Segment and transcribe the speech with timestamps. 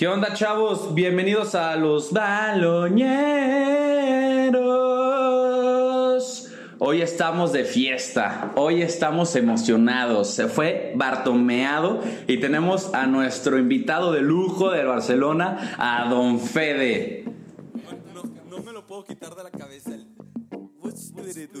[0.00, 0.94] ¿Qué onda, chavos?
[0.94, 3.10] Bienvenidos a los baloñeros.
[6.78, 10.30] Hoy estamos de fiesta, hoy estamos emocionados.
[10.30, 17.26] Se fue Bartomeado y tenemos a nuestro invitado de lujo del Barcelona, a Don Fede.
[18.14, 18.22] No,
[18.56, 19.90] no me lo puedo quitar de la cabeza.
[19.94, 20.08] el-
[20.80, 21.60] What's with it, do?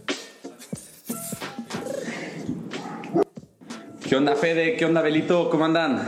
[4.11, 4.75] ¿Qué onda, Fede?
[4.75, 5.49] ¿Qué onda, Belito?
[5.49, 6.01] ¿Cómo andan?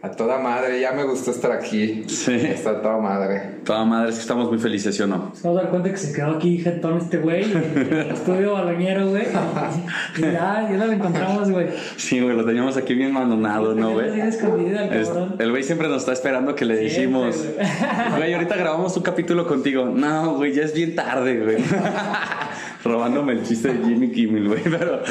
[0.00, 2.04] A toda madre, ya me gustó estar aquí.
[2.08, 2.32] Sí.
[2.32, 3.58] Está a toda madre.
[3.62, 5.32] Toda madre, es que estamos muy felices, ¿sí o no?
[5.34, 7.42] Se va a dar cuenta que se quedó aquí jetón este güey.
[8.10, 9.24] Estudio baloñero, güey.
[10.16, 11.66] Y ya, ya lo encontramos, güey.
[11.98, 14.18] Sí, güey, lo teníamos aquí bien abandonado, ¿no, güey?
[14.18, 18.16] El güey siempre nos está esperando que le Siempre, decimos, güey.
[18.16, 19.84] güey, ahorita grabamos un capítulo contigo.
[19.84, 21.58] No, güey, ya es bien tarde, güey.
[22.82, 25.02] Robándome el chiste de Jimmy Kimmel, güey, pero...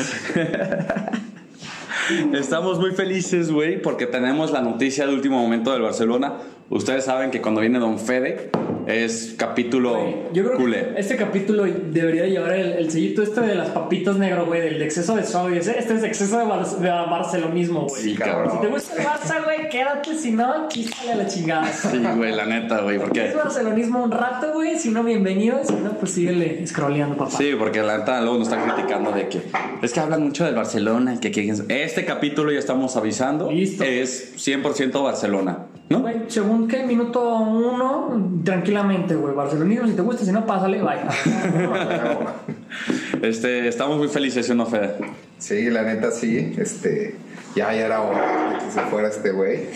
[2.33, 6.33] Estamos muy felices, güey, porque tenemos la noticia de último momento del Barcelona.
[6.72, 8.50] Ustedes saben que cuando viene Don Fede
[8.88, 10.94] es capítulo Güey, Yo creo culé.
[10.94, 14.81] que este capítulo debería llevar el, el sellito este de las papitas negro, güey, del
[14.81, 15.58] exceso de sodio.
[15.59, 18.02] Este es exceso de, bar- de barcelonismo, güey.
[18.02, 18.61] Sí, Si cabrón.
[18.61, 20.16] te gusta el Barça, güey, quédate.
[20.16, 21.67] Si no, quítale a la chingada.
[21.72, 23.28] Sí, güey, la neta, güey, porque...
[23.28, 24.78] Es barcelonismo un rato, güey.
[24.80, 25.59] Si no, bienvenido.
[25.63, 27.31] Si no, pues síguele scrolleando, papá.
[27.38, 29.41] Sí, porque la neta luego nos están criticando de que
[29.81, 33.83] es que hablan mucho del Barcelona que quieren- este capítulo ya estamos avisando Listo.
[33.83, 36.00] es 100% Barcelona, ¿no?
[36.00, 39.36] Güey, según qué minuto uno, tranquilamente, güey.
[39.36, 41.00] Barcelonismo, si te gusta, si no, pásale, bye.
[43.22, 44.96] Este, estamos muy felices, ¿sí o no, Fede?
[45.38, 46.56] Sí, la neta sí.
[46.57, 47.16] Este,
[47.56, 49.59] ya, ya era hora de que se fuera este güey.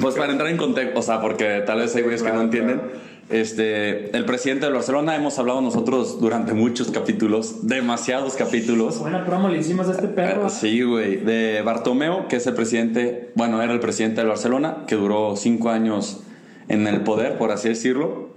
[0.00, 2.78] Pues para entrar en contexto, o sea, porque tal vez hay güeyes que no entienden.
[2.78, 3.13] claro.
[3.30, 8.98] Este, el presidente del Barcelona hemos hablado nosotros durante muchos capítulos, demasiados capítulos.
[8.98, 10.46] Buena promo le hicimos a este perro.
[10.46, 11.16] Eh, Sí, güey.
[11.16, 15.70] De Bartomeu, que es el presidente, bueno, era el presidente del Barcelona, que duró cinco
[15.70, 16.22] años
[16.68, 18.34] en el poder, por así decirlo.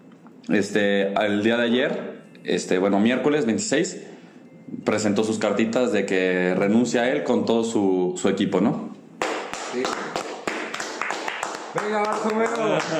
[0.49, 4.03] Este, el día de ayer, este, bueno, miércoles 26,
[4.85, 8.86] presentó sus cartitas de que renuncia a él con todo su, su equipo, ¿no?
[11.77, 11.83] Sí.
[11.85, 12.47] Venga, Bartomeu,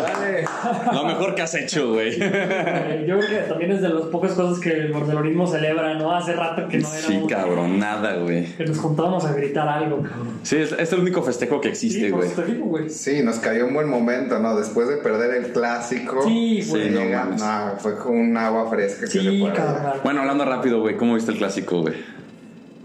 [0.04, 0.46] dale.
[0.94, 2.18] Lo mejor que has hecho, güey.
[2.18, 6.16] Yo creo que también es de las pocas cosas que el barcelonismo celebra, ¿no?
[6.16, 7.30] Hace rato que no Sí, éramos.
[7.32, 8.46] cabrón, nada, güey.
[8.56, 10.40] Que nos juntábamos a gritar algo, cabrón.
[10.44, 12.30] Sí, es, es el único festejo que existe, Sí, güey.
[12.60, 12.90] güey.
[12.90, 14.56] Sí, nos cayó un buen momento, ¿no?
[14.56, 16.22] Después de perder el clásico.
[16.24, 16.90] Sí, güey.
[16.90, 19.94] Sí, no no, fue con un agua fresca que se Sí, cabrón.
[20.04, 22.17] Bueno, hablando rápido, güey, ¿cómo viste el clásico, güey?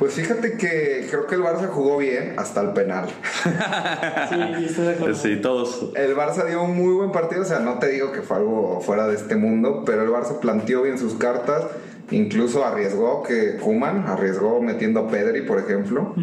[0.03, 3.07] Pues fíjate que creo que el Barça jugó bien hasta el penal.
[4.29, 5.15] Sí, estoy de acuerdo.
[5.15, 5.93] Sí, todos.
[5.95, 8.81] El Barça dio un muy buen partido, o sea, no te digo que fue algo
[8.81, 11.67] fuera de este mundo, pero el Barça planteó bien sus cartas,
[12.11, 16.17] incluso arriesgó que Kuman arriesgó metiendo a Pedri, por ejemplo,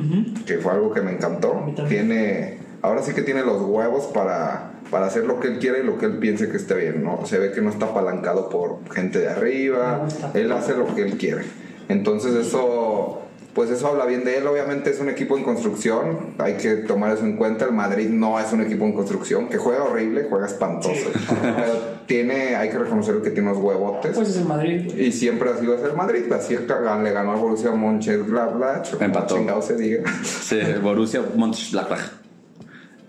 [0.45, 1.73] que fue algo que me encantó.
[1.87, 5.83] Tiene, ahora sí que tiene los huevos para, para hacer lo que él quiere y
[5.83, 7.25] lo que él piense que esté bien, ¿no?
[7.25, 11.17] Se ve que no está apalancado por gente de arriba, él hace lo que él
[11.17, 11.43] quiere.
[11.87, 14.47] Entonces eso pues eso habla bien de él.
[14.47, 17.65] Obviamente es un equipo en construcción, hay que tomar eso en cuenta.
[17.65, 21.09] El Madrid no es un equipo en construcción, que juega horrible, juega espantoso.
[21.41, 21.73] Pero
[22.05, 24.15] tiene, hay que reconocer que tiene unos huevotes.
[24.15, 26.73] Pues es el Madrid, y siempre ha sido el Madrid, así es que
[27.03, 29.35] le ganó al Borussia Mönchengladbach, Empató.
[29.35, 30.03] chingado se diga.
[30.23, 31.99] Sí, Borussia Mönchengladbach.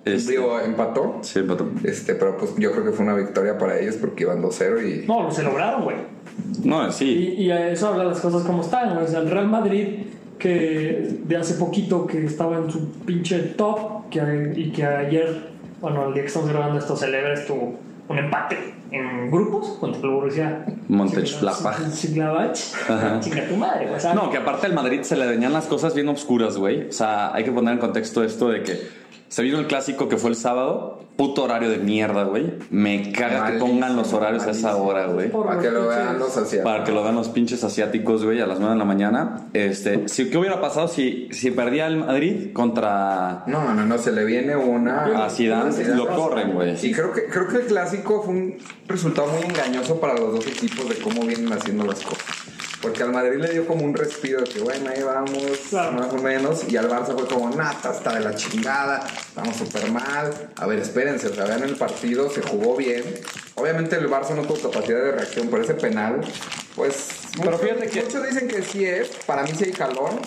[0.02, 1.18] Este, Digo, empató.
[1.20, 1.68] sí, empató.
[1.84, 5.06] Este, pero pues yo creo que fue una victoria para ellos porque iban 2-0 y
[5.06, 5.96] No, se lograron, güey.
[6.64, 7.34] No, sí.
[7.36, 9.04] Y, y a eso habla las cosas como están, güey.
[9.04, 10.06] O sea, el Real Madrid,
[10.40, 16.08] que de hace poquito que estaba en su pinche top, que, y que ayer, bueno,
[16.08, 17.54] el día que estamos grabando esto, celebra esto,
[18.08, 22.56] un empate en grupos contra el Borussia Mönchengladbach.
[23.20, 23.96] Chinga tu madre, güey.
[23.96, 26.88] O sea, No, que aparte al Madrid se le venían las cosas bien oscuras, güey.
[26.88, 28.80] O sea, hay que poner en contexto esto de que
[29.28, 31.04] se vino el clásico que fue el sábado.
[31.20, 32.54] Puto horario de mierda, güey.
[32.70, 35.30] Me caga que Malísimo, pongan los horarios a esa hora, güey.
[35.30, 36.64] para que lo vean los asiáticos.
[36.64, 39.48] Para que lo vean los pinches asiáticos, güey, a las 9 de la mañana.
[39.52, 44.12] Este, si, ¿qué hubiera pasado si, si perdía el Madrid contra No, no, no, se
[44.12, 45.26] le viene una.
[45.26, 45.72] a Zidane?
[45.72, 45.94] Zidane.
[45.94, 46.74] Lo corren, güey.
[46.86, 48.56] Y creo que, creo que el clásico fue un
[48.88, 52.39] resultado muy engañoso para los dos equipos de cómo vienen haciendo las cosas.
[52.82, 55.92] Porque al Madrid le dio como un respiro de que, bueno, ahí vamos, Claro.
[55.92, 56.64] más o menos.
[56.72, 60.30] Y al Barça fue como, nata, está de la chingada, estamos súper mal.
[60.56, 63.04] A ver, espérense, o sea, vean el partido, se jugó bien.
[63.56, 66.20] Obviamente el Barça no tuvo capacidad de reacción por ese penal.
[66.74, 70.18] Pues, Pero muchos, fíjate que- muchos dicen que sí es, para mí sí hay jalón.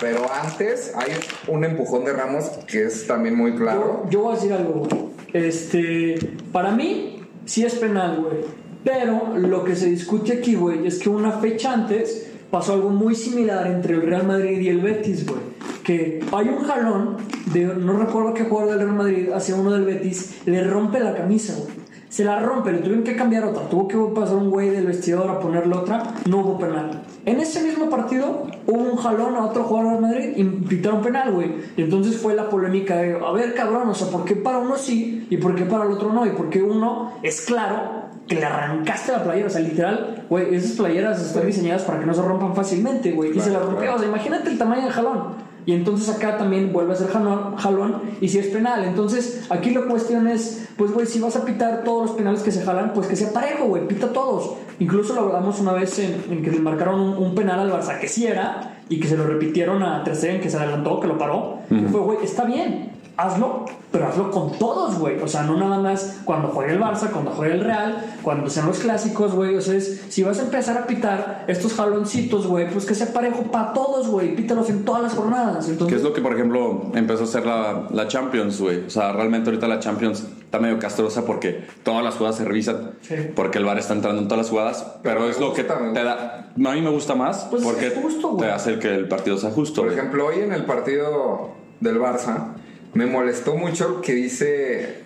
[0.00, 1.12] Pero antes hay
[1.48, 4.02] un empujón de Ramos que es también muy claro.
[4.04, 5.08] Yo, yo voy a decir algo, güey.
[5.32, 6.18] Este,
[6.52, 8.44] para mí, sí es penal, güey.
[8.84, 13.14] Pero lo que se discute aquí, güey, es que una fecha antes pasó algo muy
[13.14, 15.40] similar entre el Real Madrid y el Betis, güey.
[15.82, 17.16] Que hay un jalón
[17.52, 21.14] de, no recuerdo qué jugador del Real Madrid hacia uno del Betis, le rompe la
[21.14, 21.88] camisa, güey.
[22.08, 23.68] Se la rompe, le tuvieron que cambiar otra.
[23.68, 26.14] Tuvo que pasar un güey del vestidor a ponerle otra.
[26.26, 27.02] No hubo penal.
[27.26, 31.32] En ese mismo partido hubo un jalón a otro jugador del Madrid y pitaron penal,
[31.32, 31.52] güey.
[31.76, 34.78] Y entonces fue la polémica de, a ver, cabrón, o sea, ¿por qué para uno
[34.78, 36.24] sí y por qué para el otro no?
[36.24, 37.97] Y por qué uno es claro
[38.28, 42.06] que le arrancaste la playera, o sea, literal, güey, esas playeras están diseñadas para que
[42.06, 43.30] no se rompan fácilmente, güey.
[43.36, 43.96] y se la Claro, rompió, claro.
[43.96, 45.48] o sea, imagínate el tamaño del jalón.
[45.66, 48.84] Y entonces acá también vuelve a ser jalón, jalón y si es penal.
[48.84, 52.50] Entonces aquí la cuestión es, pues güey, si vas a pitar todos los penales que
[52.50, 54.54] se jalan, pues que sea parejo, güey, pita todos.
[54.78, 57.98] Incluso lo hablamos una vez en, en que le marcaron un, un penal al Barça
[58.00, 61.06] que sí era y que se lo repitieron a Ter Stegen, que se adelantó, que
[61.06, 61.58] lo paró.
[61.70, 65.20] Y fue, güey, está bien, hazlo, pero hazlo con todos, güey.
[65.20, 68.66] O sea, no nada más cuando juegue el Barça, cuando juegue el Real, cuando sean
[68.66, 69.56] los clásicos, güey.
[69.56, 73.12] O sea, es- si vas a empezar a pitar estos jaloncitos, güey, pues que sea
[73.12, 74.36] parejo para todos, güey.
[74.36, 75.66] Pítalos en todas las jornadas.
[75.66, 78.86] Que Entonces, es lo que, por ejemplo, empezó a hacer la, la Champions, güey.
[78.86, 82.92] O sea, realmente ahorita la Champions está medio castrosa porque todas las jugadas se revisan.
[83.02, 83.16] Sí.
[83.34, 84.86] Porque el VAR está entrando en todas las jugadas.
[85.02, 86.52] Pero es lo que me te da.
[86.56, 88.46] A mí me gusta más Pues porque es justo, güey.
[88.48, 89.80] te hace el que el partido sea justo.
[89.82, 89.98] Por güey.
[89.98, 91.50] ejemplo, hoy en el partido
[91.80, 92.54] del Barça
[92.94, 95.02] me molestó mucho que dice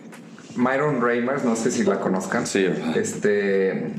[0.56, 2.46] Myron Reimers, no sé si la conozcan.
[2.46, 2.66] Sí.
[2.94, 3.90] Este,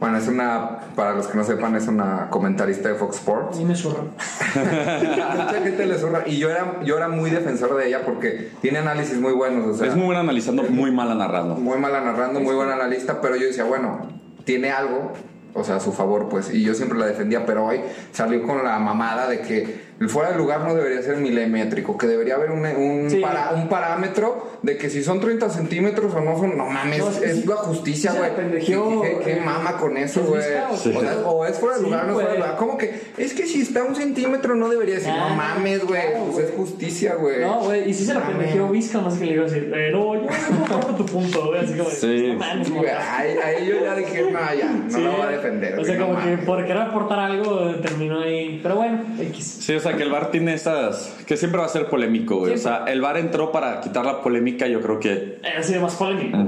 [0.00, 3.58] bueno, es una, para los que no sepan, es una comentarista de Fox Sports.
[3.58, 4.10] mí me zurran.
[4.10, 8.78] Mucha gente le zurra y yo era, yo era muy defensor de ella porque tiene
[8.78, 11.54] análisis muy buenos, o sea, es muy buena analizando, muy mala narrando.
[11.54, 14.08] muy mala narrando, muy buen analista, pero yo decía, bueno,
[14.44, 15.12] tiene algo,
[15.54, 17.80] o sea, a su favor, pues, y yo siempre la defendía, pero hoy
[18.12, 22.06] salió con la mamada de que el fuera de lugar no debería ser milimétrico, que
[22.06, 23.20] debería haber un, un, Sí.
[23.20, 27.10] para- un parámetro de que si son 30 centímetros o no son, no mames, No,
[27.10, 28.30] es, es que la justicia, güey.
[28.30, 30.42] ¿Qué, pendejeó, qué- qué eh, mama con eso, ¿has güey?
[30.72, 30.92] O, Sí.
[30.92, 32.56] sea, o es fuera de lugar o no es fuera de lugar.
[32.56, 33.00] ¿Cómo que?
[33.16, 36.46] Es que si está un centímetro no debería decir, Ah, no mames, güey, claro, pues
[36.46, 37.40] es justicia, güey.
[37.40, 39.68] No, güey, y si se la pendejeó Vizca, no sé qué le iba a decir.
[39.70, 40.28] Pero yo no
[40.68, 41.60] comparto tu punto, güey.
[41.64, 42.32] Así como, Sí.
[42.32, 42.70] no güey.
[42.80, 45.00] güey, ahí, ahí yo ya dije, no, ya, no Sí.
[45.02, 45.78] lo voy a defender.
[45.78, 46.44] O sea, no como que mames.
[46.44, 48.60] por querer aportar algo eh, terminó ahí.
[48.62, 49.58] Pero bueno, X.
[49.60, 51.16] Sí, sea, que el VAR tiene estas.
[51.26, 52.54] que siempre va a ser polémico, güey.
[52.54, 55.38] O sea, el VAR entró para quitar la polémica, yo creo que.
[55.42, 56.38] Eh, Así de más polémico.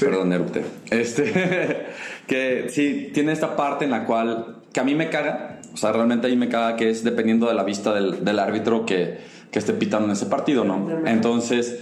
[0.00, 0.64] Perdón, erupte.
[0.90, 1.86] Este.
[2.26, 4.56] que sí, tiene esta parte en la cual.
[4.72, 5.60] que a mí me caga.
[5.72, 8.38] O sea, realmente a mí me caga que es dependiendo de la vista del, del
[8.38, 9.18] árbitro que,
[9.50, 11.06] que esté pitando en ese partido, ¿no?
[11.06, 11.80] Entonces.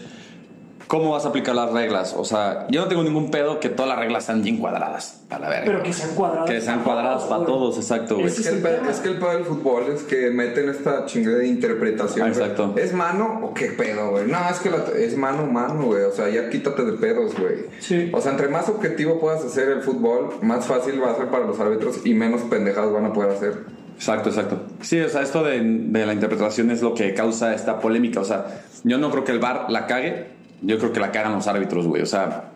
[0.88, 2.15] ¿Cómo vas a aplicar las reglas?
[2.17, 5.23] O sea, yo no tengo ningún pedo que todas las reglas sean bien cuadradas.
[5.31, 5.65] A la verga.
[5.67, 6.49] Pero que sean cuadradas.
[6.49, 8.27] Que sean cuadradas para todos, exacto, güey.
[8.29, 11.49] Es que, el es que el pedo del fútbol es que meten esta chingada de
[11.49, 12.27] interpretación.
[12.27, 12.75] Ah, exacto.
[12.77, 14.27] ¿Es mano o qué pedo, güey?
[14.31, 16.05] No, es que la- es mano, mano, güey.
[16.05, 17.65] O sea, ya quítate de pedos, güey.
[17.81, 18.11] Sí.
[18.15, 21.44] O sea, entre más objetivo puedas hacer el fútbol, más fácil va a ser para
[21.47, 23.55] los árbitros y menos pendejadas van a poder hacer.
[23.97, 24.61] Exacto, exacto.
[24.83, 28.21] Sí, o sea, esto de, de la interpretación es lo que causa esta polémica.
[28.21, 31.32] O sea, yo no creo que el VAR la cague, yo creo que la cagan
[31.35, 32.03] los árbitros, güey.
[32.03, 32.50] O sea,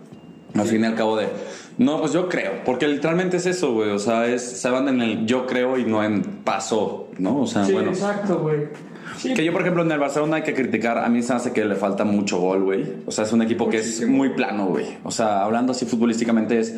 [0.55, 1.29] al fin y al cabo de...
[1.79, 3.91] No, pues yo creo, porque literalmente es eso, güey.
[3.91, 7.41] O sea, es, se van en el yo creo y no en paso, ¿no?
[7.43, 7.91] O sea, Sí, bueno.
[7.91, 8.69] exacto, güey.
[9.17, 10.99] Sí, Que yo, por ejemplo, en el Barcelona hay que criticar.
[10.99, 12.85] A mí se hace que le falta mucho gol, güey.
[13.07, 14.17] O sea, es un equipo que es Muchísimo.
[14.17, 14.87] muy plano, güey.
[15.05, 16.75] O sea, hablando así futbolísticamente, es.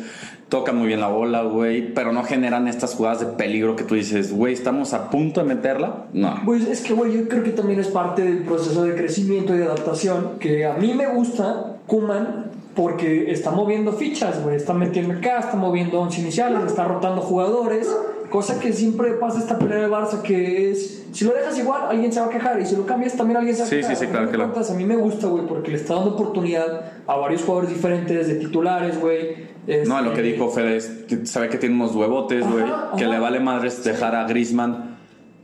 [0.49, 1.93] Tocan muy bien la bola, güey.
[1.93, 5.47] Pero no generan estas jugadas de peligro que tú dices, güey, estamos a punto de
[5.47, 6.05] meterla.
[6.13, 6.41] No.
[6.45, 9.57] Pues es que, güey, yo creo que también es parte del proceso de crecimiento y
[9.57, 10.33] de adaptación.
[10.39, 14.55] Que a mí me gusta Kuman porque está moviendo fichas, güey.
[14.55, 17.87] Está metiendo acá, está moviendo once iniciales, está rotando jugadores.
[18.33, 22.11] Cosa que siempre pasa esta pelea de Barça, que es si lo dejas igual, alguien
[22.11, 22.59] se va a quejar.
[22.59, 23.95] Y si lo cambias, también alguien se va a Sí, quejar.
[23.95, 26.15] sí, sí, A claro que lo- A mí me gusta, güey, porque le está dando
[26.15, 29.53] oportunidad a varios jugadores diferentes, de titulares, güey.
[29.85, 32.65] No, lo que Este, dijo Fede es que sabe que tiene unos huevotes, güey.
[32.97, 34.92] Que le vale madres dejar a Grisman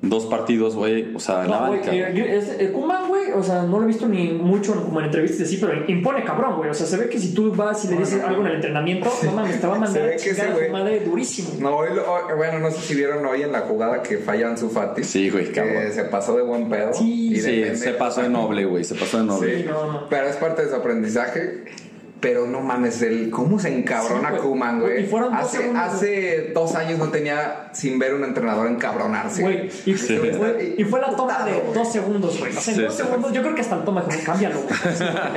[0.01, 1.13] dos partidos, güey.
[1.13, 1.93] O sea, en la No, güey, banca.
[1.93, 5.07] eh, es- Koeman, güey, o sea, no lo he visto ni mucho en- como en
[5.07, 6.69] entrevistas así, pero impone cabrón, güey.
[6.69, 9.11] O sea, se ve que si tú vas y le dices algo en el entrenamiento,
[9.25, 11.49] no mames, te va a Se mandar ve a chingar a madre durísimo.
[11.59, 14.57] No, hoy lo- hoy- bueno, no sé si vieron hoy en la jugada que fallan
[14.57, 15.03] su Fati.
[15.03, 15.91] Sí, güey, Que cabrón.
[15.91, 16.93] se pasó de buen pedo.
[16.93, 18.83] Sí, y Sí, se pasó de noble, güey.
[18.85, 19.57] Se pasó de noble.
[19.63, 20.09] Sí, no, no.
[20.09, 21.65] Pero es parte de su aprendizaje.
[22.19, 24.41] Pero no mames, el, ¿cómo se encabrona Sí, güey.
[24.41, 25.03] Kuman, güey?
[25.03, 29.41] Y fueron dos hace, segundos, hace dos años no tenía sin ver un entrenador encabronarse.
[29.41, 30.15] Güey, y, Sí.
[30.15, 32.55] y fue, y fue la toma de dos segundos, güey.
[32.55, 33.03] O sea, en Sí, dos sí.
[33.03, 34.73] segundos, yo creo que hasta el toma dijo, cámbialo, güey.
[34.93, 35.31] o sea,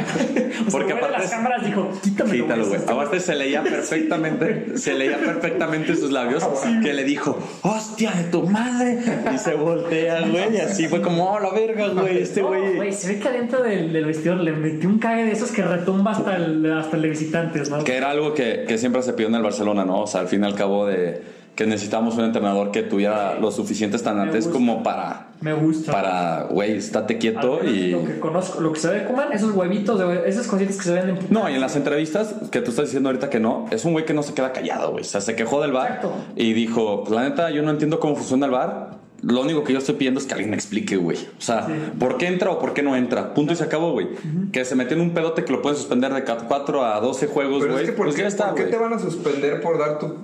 [0.73, 2.81] Porque aparte las cámaras dijo, quítamelo, Quítalo, güey.
[2.83, 3.63] Aparte se leía
[4.07, 6.45] perfectamente, se leía perfectamente sus labios
[6.83, 8.99] que le dijo, hostia de tu madre.
[9.33, 10.55] Y se voltea, güey.
[10.57, 12.23] Y así fue como, oh, la verga, güey.
[12.23, 12.75] Este No, güey.
[12.77, 15.63] güey, se ve que adentro del, del vestidor le metió un cague de esos que
[15.63, 17.85] retumba hasta el, hasta el de visitantes, ¿no?
[17.85, 20.03] Que era algo que, que siempre se pidió en el Barcelona, ¿no?
[20.03, 23.57] O sea, al fin y al cabo de que necesitamos un entrenador que tuviera los
[23.57, 24.53] suficientes tanantes gusta.
[24.53, 25.93] como para, Me gusta.
[25.93, 27.91] para, güey, estate quieto y...
[27.91, 30.95] Lo que conozco, lo que se ve Kuman, esos huevitos, de, esas cositas que se
[30.95, 31.19] ven en.
[31.29, 34.07] No, y en las entrevistas que tú estás diciendo ahorita que no, es un güey
[34.07, 35.03] que no se queda callado, güey.
[35.03, 36.15] O sea, se quejó del bar Exacto.
[36.37, 39.02] y dijo, pues, la neta, yo no entiendo cómo funciona el bar.
[39.23, 41.17] Lo único que yo estoy pidiendo es que alguien me explique, güey.
[41.17, 41.73] O sea, Sí.
[41.99, 43.35] ¿por qué entra o por qué no entra?
[43.35, 44.09] Punto y se acabó, güey.
[44.53, 47.61] Que se metió en un pedote que lo pueden suspender de 4 a 12 juegos,
[47.61, 47.85] Pero güey.
[47.85, 50.15] es que ¿por, pues qué, está, ¿por qué te van a suspender por dar tu,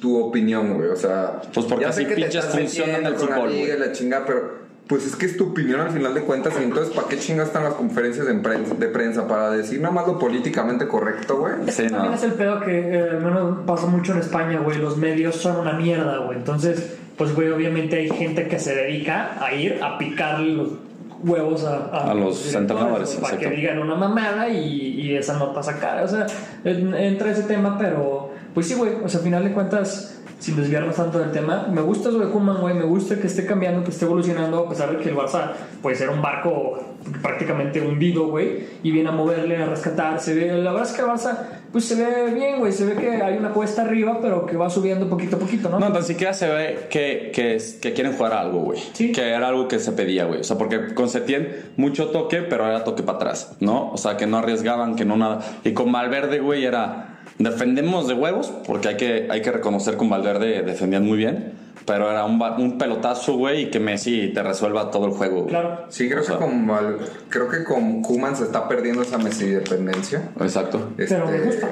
[0.00, 0.88] tu opinión, güey?
[0.88, 4.24] O sea, Pues porque ya sé así que pinches funcionan el fútbol, liga la chingada,
[4.26, 7.18] pero pues es que es tu opinión al final de cuentas y entonces ¿para qué
[7.18, 9.28] chingas están las conferencias de prensa, de prensa?
[9.28, 11.52] Para decir nada más lo políticamente correcto, güey.
[11.68, 12.14] Sí, También no.
[12.14, 14.78] es el pedo que eh, al menos pasa mucho en España, güey.
[14.78, 16.38] Los medios son una mierda, güey.
[16.38, 20.68] Entonces, pues, güey, obviamente hay gente que se dedica a ir a picarle los
[21.24, 23.56] huevos a, A los directores, entrenadores, Para que exacto.
[23.60, 26.04] digan una mamada y, y esa nota sacar.
[26.04, 26.26] O sea,
[26.64, 28.92] en- entra ese tema, pero pues sí, güey.
[29.04, 32.30] O sea, al final de cuentas, sin desviarnos tanto del tema, me gusta eso de
[32.30, 32.74] Koeman, güey.
[32.74, 35.50] Me gusta que esté cambiando, que esté evolucionando, a pesar de que el Barça
[35.82, 36.78] puede ser un barco
[37.22, 40.20] prácticamente hundido, güey, y viene a moverle, a rescatar.
[40.20, 41.38] Se ve, la verdad es que el Barça,
[41.72, 42.72] pues se ve bien, güey.
[42.72, 45.78] Se ve que hay una cuesta arriba, pero que va subiendo poquito a poquito, ¿no?
[45.78, 48.80] No, tan siquiera se ve que, que, que quieren jugar a algo, güey.
[48.92, 49.12] Sí.
[49.12, 50.40] Que era algo que se pedía, güey.
[50.40, 53.90] O sea, porque con Setién mucho toque, pero era toque para atrás, ¿no?
[53.92, 55.40] O sea, que no arriesgaban, que no nada.
[55.64, 60.10] Y con Valverde, güey, era defendemos de huevos, porque hay que, hay que reconocer con
[60.10, 61.52] Valverde defendían muy bien,
[61.84, 65.36] pero era un, ba- un pelotazo, güey, y que Messi te resuelva todo el juego.
[65.42, 65.48] güey.
[65.48, 65.84] Claro.
[65.88, 69.18] Sí, creo O sea, que con Val- creo que con Kuman se está perdiendo esa
[69.18, 70.30] Messi dependencia.
[70.40, 70.90] Exacto.
[70.96, 71.68] Pero me gusta.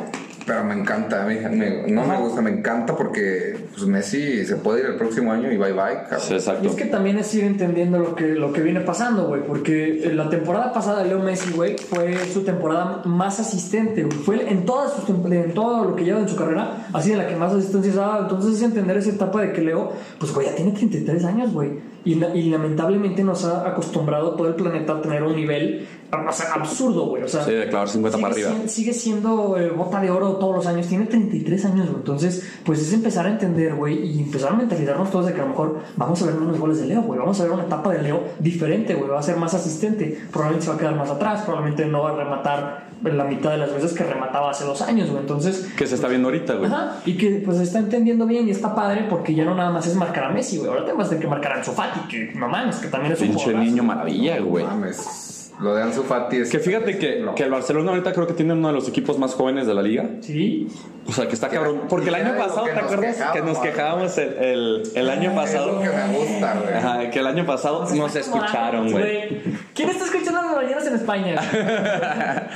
[0.47, 4.55] Pero me encanta, a mí me- no me gusta, me encanta porque pues, Messi se
[4.57, 6.21] puede ir el próximo año y bye bye, cabrón.
[6.21, 6.65] Sí, exacto.
[6.65, 9.43] Y es que también es ir entendiendo lo que, lo que viene pasando, güey.
[9.45, 14.17] Porque en la temporada pasada de Leo Messi, güey, fue su temporada más asistente, güey.
[14.19, 17.27] Fue en, todas sus en todo lo que lleva en su carrera, así de la
[17.27, 18.23] que más asistencias ha dado.
[18.23, 21.96] Entonces es entender esa etapa de que Leo, pues, güey, ya tiene 33 años, güey.
[22.07, 25.87] Y, y lamentablemente nos ha acostumbrado todo el planeta a tener un nivel
[26.29, 27.25] o sea, absurdo, güey.
[27.25, 28.61] O sea, Sí, de clavar 50 para sigue arriba.
[28.63, 30.87] sien- sigue siendo eh, bota de oro todos los años.
[30.87, 31.97] Tiene 33 años, güey.
[31.99, 35.43] Entonces, pues es empezar a entender, güey, y empezar a mentalizarnos todos de que a
[35.43, 37.19] lo mejor vamos a ver menos goles de Leo, güey.
[37.19, 39.11] Vamos a ver una etapa de Leo diferente, güey.
[39.11, 40.17] Va a ser más asistente.
[40.31, 41.43] Probablemente se va a quedar más atrás.
[41.43, 45.11] Probablemente no va a rematar la mitad de las veces que remataba hace dos años,
[45.11, 45.21] güey.
[45.21, 46.71] Entonces, Que se está viendo ahorita, güey.
[46.71, 49.87] Ajá, y que pues está entendiendo bien y está padre porque ya no nada más
[49.87, 50.71] es marcar a Messi, güey.
[50.71, 53.55] Ahora tenemos que marcar a Ansu Fati, que no mames, que también es un Pinche
[53.55, 54.65] niño maravilla, güey.
[54.65, 55.26] Mames.
[55.61, 57.35] Lo de Ansu Fati es Que fíjate que, No.
[57.35, 59.83] que el Barcelona ahorita creo que tiene uno de los equipos más jóvenes de la
[59.83, 60.07] liga.
[60.21, 60.69] Sí,
[61.09, 61.83] O sea, que está Que- cabrón.
[61.89, 63.33] Porque el año pasado, que ¿te nos acuerdas?
[63.33, 65.73] Que nos quejábamos, el, el, el año Es pasado.
[65.73, 66.75] lo que me gusta, güey.
[66.75, 69.41] Ajá, que el año pasado Nos escucharon, güey.
[69.73, 71.37] ¿Quién está escuchando las ballenas en España?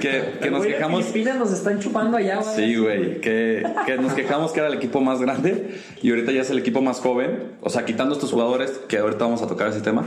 [0.00, 1.04] Que, que nos Güey, quejamos.
[1.06, 2.54] Filipinas nos están chupando allá, güey.
[2.56, 3.20] Sí, güey.
[3.20, 6.58] Que, que nos quejamos que era el equipo más grande y ahorita ya es el
[6.58, 7.52] equipo más joven.
[7.62, 10.04] O sea, quitando estos jugadores, que ahorita vamos a tocar ese tema.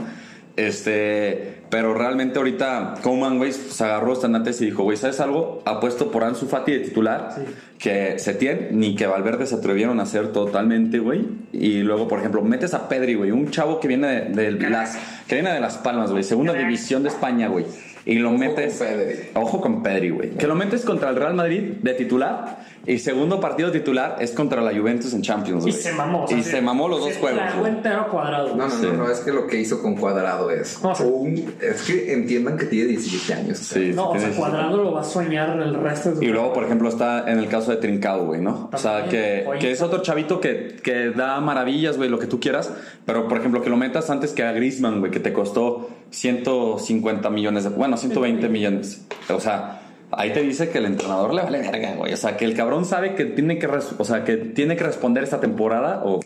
[0.58, 5.62] Este, pero realmente ahorita Coman, güey, se agarró estandantes y dijo, güey, ¿sabes algo?
[5.64, 7.42] Apuesto por Ansu Fati de titular, Sí.
[7.78, 11.26] que Setién ni que Valverde se atrevieron a hacer totalmente, güey.
[11.52, 14.98] Y luego, por ejemplo, metes a Pedri, güey, un chavo que viene de, de las
[15.28, 17.64] que viene de Las Palmas, güey, segunda división de España, güey.
[18.08, 19.14] Y lo Ojo metes con Pedri.
[19.34, 20.30] Ojo con Pedri, güey.
[20.30, 24.62] Que lo metes contra el Real Madrid de titular y segundo partido titular es contra
[24.62, 26.24] la Juventus en Champions, Y se mamó.
[26.24, 27.42] o sea, Y se mamó los dos se juegos.
[27.66, 28.56] entero cuadrado.
[28.56, 28.86] No, no, Sí.
[28.86, 30.82] no, no, es que lo que hizo con Cuadrado es.
[30.82, 33.58] No, o sea- un- es que entiendan que tiene 17 años.
[33.58, 36.54] Sí, No, o sea, cuadrado lo va a soñar el resto de su Y luego,
[36.54, 38.70] por ejemplo, está en el caso de Trincao, güey, ¿no?
[38.72, 42.40] O sea, que, que es otro chavito que, que da maravillas, güey, lo que tú
[42.40, 42.72] quieras.
[43.04, 47.30] Pero, por ejemplo, que lo metas antes que a Griezmann, güey, que te costó 150
[47.30, 49.06] millones, de, bueno, 120 millones.
[49.34, 52.12] O sea, ahí te dice que el entrenador le vale verga, güey.
[52.12, 54.84] O sea, que el cabrón sabe que tiene que, res- o sea, que tiene que
[54.84, 56.20] responder esta temporada o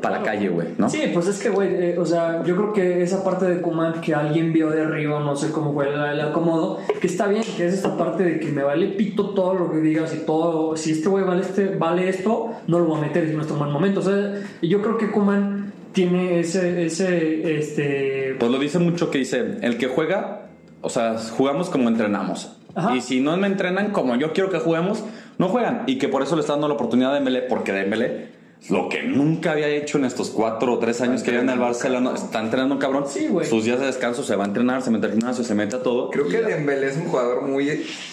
[0.00, 0.88] para la calle, güey, ¿no?
[0.90, 4.00] Sí, pues es que, güey, eh, o sea, yo creo que esa parte de Kuman
[4.00, 7.68] que alguien vio de arriba, no sé cómo fue el, acomodo, que está bien, que
[7.68, 10.90] es esta parte de que me vale pito todo lo que digas y todo, si
[10.90, 14.00] este güey vale, este, vale esto, no lo voy a meter en nuestro buen momento.
[14.00, 15.61] O sea, yo creo que Kuman
[15.92, 18.36] tiene ese, ese, este...
[18.38, 20.48] Pues lo dice mucho que dice, el que juega,
[20.80, 22.56] o sea, jugamos como entrenamos.
[22.74, 22.96] Ajá.
[22.96, 25.04] Y si no me entrenan como yo quiero que juguemos,
[25.38, 25.84] no juegan.
[25.86, 28.28] Y que por eso le está dando la oportunidad a Dembélé, porque Dembélé,
[28.70, 31.58] lo que nunca había hecho en estos cuatro o tres años que lleva en el
[31.58, 33.04] Barcelona, está entrenando cabrón.
[33.08, 33.46] Sí, güey.
[33.46, 35.82] Sus días de descanso se va a entrenar, se mete al gimnasio, se mete a
[35.82, 36.10] todo.
[36.10, 37.68] Creo que Dembélé es un jugador muy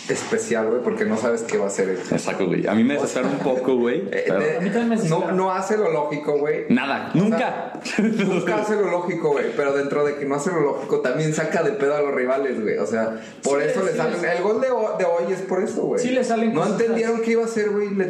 [0.10, 2.00] especial, güey, porque no sabes qué va a hacer él.
[2.12, 2.66] Exacto, güey.
[2.68, 4.00] A mí me desespera un poco, güey.
[4.12, 5.32] Eh, pero- de- A mí también me no, desespera.
[5.34, 6.66] no hace lo lógico, güey.
[6.70, 7.74] Nada, nunca.
[8.00, 9.46] Nunca hace lo lógico, güey.
[9.56, 12.60] Pero dentro de que no hace lo lógico, también saca de pedo a los rivales,
[12.62, 12.78] güey.
[12.78, 14.20] O sea, por Sí, eso le salen.
[14.20, 14.26] sí.
[14.36, 16.02] El gol de, ho- de hoy es por eso, güey.
[16.02, 16.80] Sí le salen No cosas.
[16.82, 17.94] entendieron qué iba a hacer, güey.
[17.94, 18.06] Le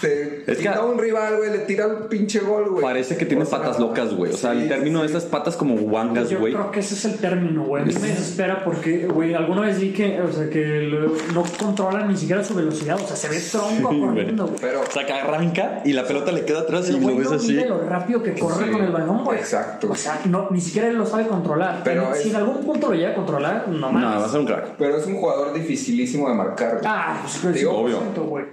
[0.00, 1.50] te Es que- un rival, güey.
[1.50, 2.82] Le tira el pinche gol, güey.
[2.82, 4.32] Parece que tiene O sea, patas locas, güey.
[4.32, 5.16] O sea, sí, el término de sí.
[5.16, 6.52] esas patas como wangas, Yo güey.
[6.52, 7.82] creo que ese es el término, güey.
[7.82, 10.88] A mí me desespera porque, güey, alguna vez vi que, o sea, que
[11.32, 12.96] no controla ni siquiera su velocidad.
[13.02, 14.58] O sea, se ve tronco Sí, corriendo, güey.
[14.60, 14.80] Pero.
[14.82, 17.36] O sea, que arranca y la pelota le queda atrás y lo güey ves no
[17.36, 17.48] así.
[17.52, 19.38] mide lo rápido que corre Sí, con el balón, güey.
[19.38, 19.88] exacto.
[19.90, 21.82] O sea, no, ni siquiera él lo sabe controlar.
[21.84, 24.20] Pero si en algún punto lo llega a controlar, no No, mames.
[24.20, 24.68] va a ser un crack.
[24.78, 26.70] Pero es un jugador dificilísimo de marcar.
[26.72, 26.82] güey.
[26.86, 28.44] Ah, pues Digo, 100%, güey.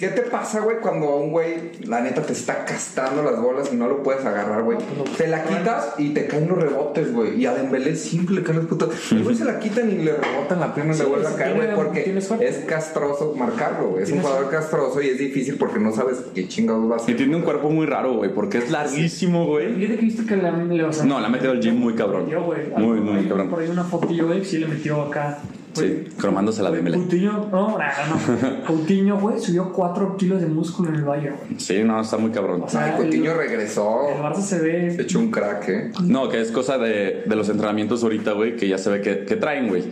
[0.00, 3.70] ¿Qué te pasa, güey, cuando a un güey, la neta, te está castrando las bolas
[3.72, 4.76] y no lo puedes agarrar, güey?
[5.16, 7.40] Te la quitas y te caen los rebotes, güey.
[7.40, 8.90] Y a Dembélé siempre le caen los putos.
[9.12, 11.36] El güey se la quitan y le rebotan la pierna y Sí, le vuelve a
[11.36, 14.02] caer, güey, porque es castroso marcarlo, güey.
[14.02, 17.02] Es un jugador castroso y es difícil porque no sabes qué chingados va a Y
[17.02, 17.16] hacer.
[17.16, 19.72] tiene un cuerpo muy raro, güey, porque es larguísimo, güey.
[19.76, 21.94] Fíjate que viste que le, le o sea, No, le ha metido al gym muy
[21.94, 22.28] cabrón.
[22.28, 22.70] güey.
[22.76, 23.48] Muy, muy cabrón.
[23.48, 25.38] Por ahí una fotillo, güey, sí le metió acá.
[25.80, 26.98] Sí, cromándose la Dembélé.
[26.98, 28.64] Coutinho, no, nada, no.
[28.66, 31.60] Coutinho, güey, subió 4 kilos de músculo en el Bayern, güey.
[31.60, 32.62] Sí, no, está muy cabrón.
[32.62, 34.08] O sea, Ay, Coutinho el- regresó.
[34.08, 34.96] El Barça se ve.
[35.00, 35.92] Hecho un crack, ¿eh?
[36.02, 39.24] No, que es cosa de, de los entrenamientos ahorita, güey, que ya se ve que,
[39.24, 39.84] que traen, güey.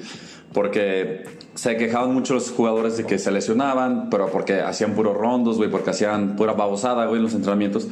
[0.52, 1.24] Porque
[1.54, 5.68] se quejaban mucho los jugadores de que se lesionaban, pero porque hacían puros rondos, güey,
[5.70, 7.88] porque hacían pura babosada, güey, en los entrenamientos.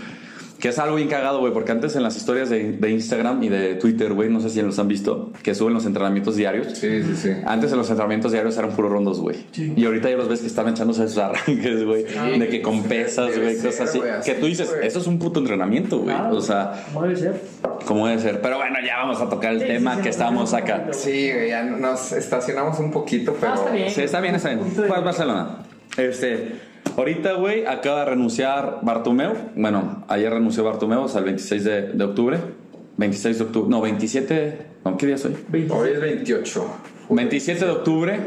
[0.63, 3.49] Que es algo bien cagado, güey, porque antes en las historias de, de Instagram y
[3.49, 6.79] de Twitter, güey, no sé si los han visto, que suben los entrenamientos diarios.
[6.79, 7.31] Sí, sí, sí.
[7.45, 9.45] Antes en los entrenamientos diarios eran puros rondos, güey.
[9.51, 9.73] Sí.
[9.77, 12.05] Y ahorita ya los ves que están echándose sus arranques, güey.
[12.39, 14.01] de que con pesas, güey, ser, cosas así.
[14.25, 16.15] Que tú dices, eso es un puto entrenamiento, güey.
[16.15, 17.41] Claro, O sea, ¿Cómo debe ser?
[17.85, 18.41] como debe ser.
[18.41, 20.87] Pero bueno, ya vamos a tocar el Sí, tema sí, sí, que un acá.
[20.93, 23.51] Sí, güey, ya nos estacionamos un poquito, pero.
[23.51, 23.91] Ah, está bien.
[23.91, 24.61] Sí, está bien, está bien.
[25.05, 25.57] Barcelona.
[25.97, 26.53] Este,
[26.97, 29.33] ahorita, güey, acaba de renunciar Bartomeu.
[29.55, 32.39] Bueno, ayer renunció Bartomeu, o sea, el 26 de, de octubre.
[32.97, 33.69] 26 de octubre.
[33.71, 34.67] No, 27.
[34.85, 35.17] No, ¿qué día?
[35.49, 35.73] 20.
[35.73, 36.67] Hoy es 28.
[37.11, 38.21] 27 de octubre.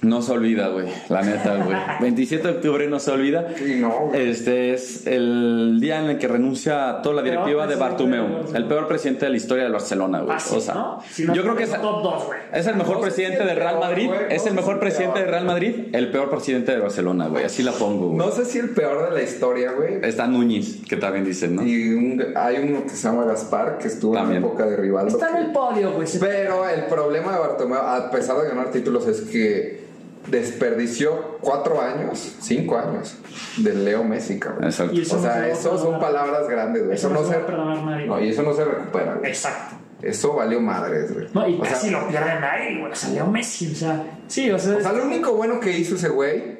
[0.00, 0.86] No se olvida, güey.
[1.08, 1.76] La neta, güey.
[2.00, 3.48] 27 de octubre no se olvida.
[3.56, 4.28] Sí, no, güey.
[4.30, 8.44] Este es el día en el que renuncia toda la directiva de Bartomeu.
[8.54, 10.34] El peor presidente de la historia del Barcelona, güey.
[10.34, 11.02] Fácil, o sea, ¿no?
[11.10, 12.38] Si no, yo creo que es, top 2, güey.
[12.52, 14.10] es el mejor presidente si el del Real peor, Madrid.
[14.30, 15.74] Es el mejor presidente del Real Madrid.
[15.92, 17.44] El peor presidente de Barcelona, güey.
[17.44, 18.18] Así la pongo, güey.
[18.18, 19.98] No sé si el peor de la historia, güey.
[20.02, 21.62] Está Núñez, que también dicen, ¿no?
[21.66, 24.36] Y un- hay uno que se llama Gaspar, que estuvo También.
[24.36, 25.08] en la época de Rivaldo.
[25.18, 26.06] Está en el podio, güey.
[26.20, 29.87] Pero el problema de Bartomeu, a pesar de ganar títulos, es que
[30.30, 33.16] desperdició cuatro años, cinco años
[33.56, 34.64] de Leo Messi, cabrón.
[34.64, 34.94] Exacto.
[34.94, 36.96] Y eso O no se sea, eso son palabras grandes, güey.
[36.96, 38.06] Eso no se va a perdonar nadie.
[38.06, 39.30] No, y eso no se recupera, güey.
[39.30, 39.76] Exacto.
[40.02, 41.26] Eso valió madres, güey.
[41.34, 42.94] No, y o sea, casi lo pierde nadie, güey.
[42.94, 44.20] Salió Messi, o sea.
[44.28, 44.76] Sí, o sea.
[44.76, 46.57] O sea, lo único bueno que hizo ese güey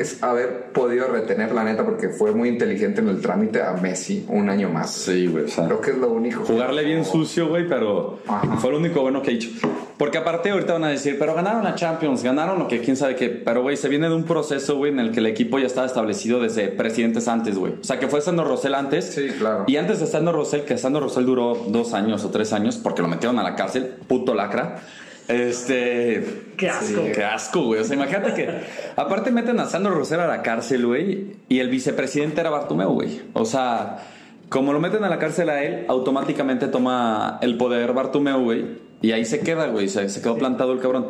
[0.00, 4.24] es haber podido retener, la neta, porque fue muy inteligente en el trámite a Messi
[4.28, 4.92] un año más.
[4.92, 5.44] Sí, güey.
[5.44, 6.44] O sea, Creo que es lo único.
[6.44, 8.56] jugarle bien sucio, güey, pero Ajá.
[8.56, 9.50] fue lo único bueno que he hecho.
[9.98, 13.16] Porque aparte ahorita van a decir, pero ganaron la Champions, ganaron lo que quién sabe
[13.16, 13.28] qué.
[13.28, 15.86] Pero, güey, se viene de un proceso, güey, en el que el equipo ya estaba
[15.86, 17.74] establecido desde presidentes antes, güey.
[17.78, 19.04] O sea, que fue Sandro Rosell antes.
[19.04, 19.64] Sí, claro.
[19.66, 23.02] Y antes de Sandro Rosell, que Sandro Rosell duró dos años o tres años porque
[23.02, 24.80] lo metieron a la cárcel, puto lacra.
[25.30, 26.44] Este.
[26.56, 27.04] Qué asco.
[27.14, 27.80] Qué asco, güey.
[27.80, 28.48] O sea, imagínate que.
[28.96, 31.36] Aparte, meten a Sandro Rosell a la cárcel, güey.
[31.48, 33.22] Y el vicepresidente era Bartomeu, güey.
[33.32, 33.98] O sea,
[34.48, 38.90] como lo meten a la cárcel a él, automáticamente toma el poder Bartomeu, güey.
[39.02, 39.88] Y ahí se queda, güey.
[39.88, 41.08] Se, se quedó plantado el cabrón.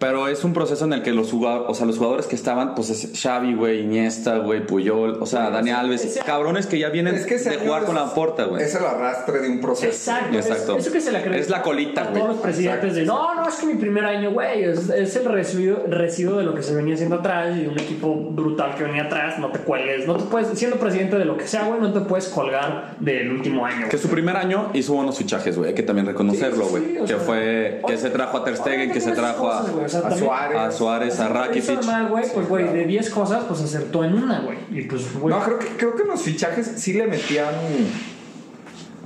[0.00, 2.74] Pero es un proceso en el que los jugadores, o sea, los jugadores que estaban,
[2.74, 6.88] pues es Xavi, güey, Iniesta, güey, Puyol, o sea, Dani Alves, ese- cabrones que ya
[6.88, 8.62] vienen Es que ese de jugar es- con la porta, güey.
[8.64, 9.86] Es el arrastre de un proceso.
[9.86, 10.78] Exacto, es- Exacto.
[10.78, 12.14] eso que se le Es la colita, a güey.
[12.14, 15.26] todos los presidentes de no, no, es que mi primer año, güey, es, es el
[15.26, 19.02] residuo, residuo de lo que se venía haciendo atrás y un equipo brutal que venía
[19.02, 21.92] atrás, no te cuelgues, no te puedes, siendo presidente de lo que sea, güey, no
[21.92, 23.88] te puedes colgar del último año.
[23.90, 25.68] Que su primer año hizo buenos fichajes, güey.
[25.68, 26.84] Hay que también reconocerlo, güey.
[26.84, 27.82] sí, que sea, fue.
[27.86, 30.58] Que se trajo a Ter Stegen, que se trajo a, cosas, sea, a también- Suárez.
[30.58, 31.84] a Suárez, a Rakitic.
[31.84, 34.58] mal, güey, pues, güey, de 10 cosas, pues acertó en una, güey.
[34.70, 35.34] Y pues, güey.
[35.34, 37.54] No, creo que, creo que los fichajes sí le metían.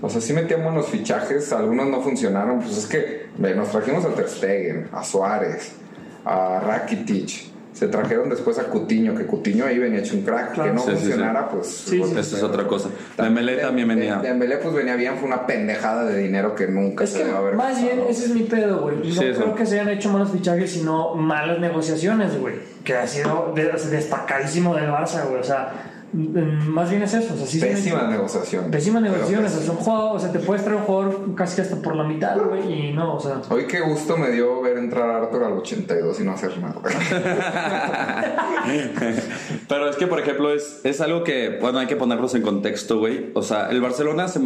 [0.03, 1.53] O sea, sí metían buenos fichajes.
[1.53, 2.61] Algunos no funcionaron.
[2.61, 5.73] Pues es que ve, nos trajimos a Ter Stegen, a Suárez,
[6.25, 7.54] a Rakitic.
[7.85, 10.55] Se trajeron después a Cutiño, que Cutiño ahí venía hecho un crack.
[10.55, 10.71] Claro.
[10.71, 11.03] Que no Sí, sí, sí.
[11.03, 11.67] funcionara, pues.
[11.67, 12.19] Sí, sí.
[12.19, 12.89] Esa es otra cosa.
[13.19, 14.17] Dembélé también venía.
[14.17, 17.37] Dembélé pues venía bien, fue una pendejada de dinero que nunca Es se que debe
[17.37, 17.87] haber más pasado.
[17.87, 18.97] bien ese es mi pedo, güey.
[18.97, 19.55] No Sí, creo eso.
[19.55, 22.55] que se hayan hecho malos fichajes, sino malas negociaciones, güey.
[22.85, 25.41] Que ha sido de- destacadísimo del Barça, güey.
[25.41, 27.35] O sea, más bien es eso.
[27.35, 28.71] O sea, sí hecho- negociaciones.
[28.71, 29.53] Pésimas Pero negociaciones.
[29.53, 32.05] O sea, son jugadores, o sea, te puedes traer un jugador casi hasta por la
[32.05, 32.89] mitad, güey.
[32.89, 33.41] Y no, o sea.
[33.51, 36.77] Hoy qué gusto me dio ver entrar a Arthur al 82 y no hacer nada.
[36.81, 36.95] güey.
[39.69, 42.99] Pero es que, por ejemplo, es, es algo que, bueno, hay que ponerlos en contexto,
[42.99, 43.31] güey.
[43.35, 44.41] O sea, el Barcelona se...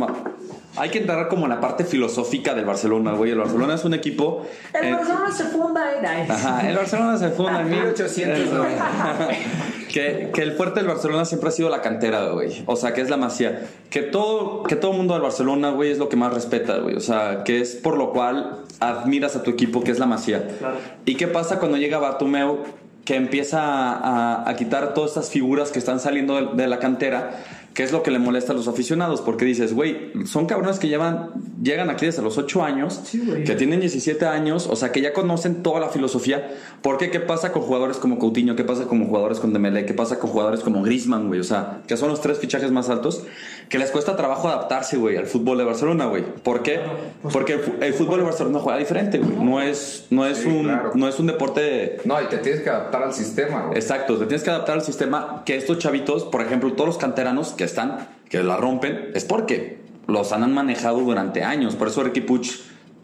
[0.76, 3.32] Hay que entrar como en la parte filosófica del Barcelona, güey.
[3.32, 4.46] El Barcelona es un equipo...
[4.72, 6.26] El eh, Barcelona se funda en ahí.
[6.28, 9.28] Ajá, el Barcelona se funda en 1890.
[9.92, 12.62] que, que el fuerte del Barcelona siempre ha sido la cantera, güey.
[12.66, 13.66] O sea, que es la masía.
[13.90, 16.94] Que todo, que todo mundo del Barcelona, güey, es lo que más respeta, güey.
[16.96, 20.46] O sea, que es por lo cual admiras a tu equipo, que es la masía.
[20.58, 20.76] Claro.
[21.04, 22.58] ¿Y qué pasa cuando llega Bartomeu,
[23.04, 26.78] que empieza a, a- a quitar todas estas figuras que están saliendo de, de la
[26.78, 27.42] cantera?
[27.78, 29.20] ¿Qué es lo que le molesta a los aficionados?
[29.20, 31.30] Porque dices, güey, son cabrones que llevan,
[31.62, 35.12] llegan aquí desde los 8 años, Sí, que tienen 17 años, o sea, que ya
[35.12, 36.56] conocen toda la filosofía.
[36.82, 37.12] ¿Por qué?
[37.12, 38.56] ¿Qué pasa con jugadores como Coutinho?
[38.56, 39.86] ¿Qué pasa con jugadores con Dembélé?
[39.86, 41.38] ¿Qué pasa con jugadores como Griezmann, güey?
[41.38, 43.22] O sea, que son los tres fichajes más altos,
[43.68, 46.24] que les cuesta trabajo adaptarse, güey, al fútbol de Barcelona, güey.
[46.24, 46.80] ¿Por qué?
[47.22, 49.36] pues- Porque el, fútbol de Barcelona juega diferente, güey.
[49.36, 50.92] No es, no es Sí, un, claro.
[50.94, 53.78] no es un deporte No, y te tienes que adaptar al sistema, güey.
[53.78, 57.50] Exacto, te tienes que adaptar al sistema que estos chavitos, por ejemplo, todos los canteranos
[57.52, 61.76] que están, que la rompen, es porque los han manejado durante años.
[61.76, 62.48] Por eso Ricky Puch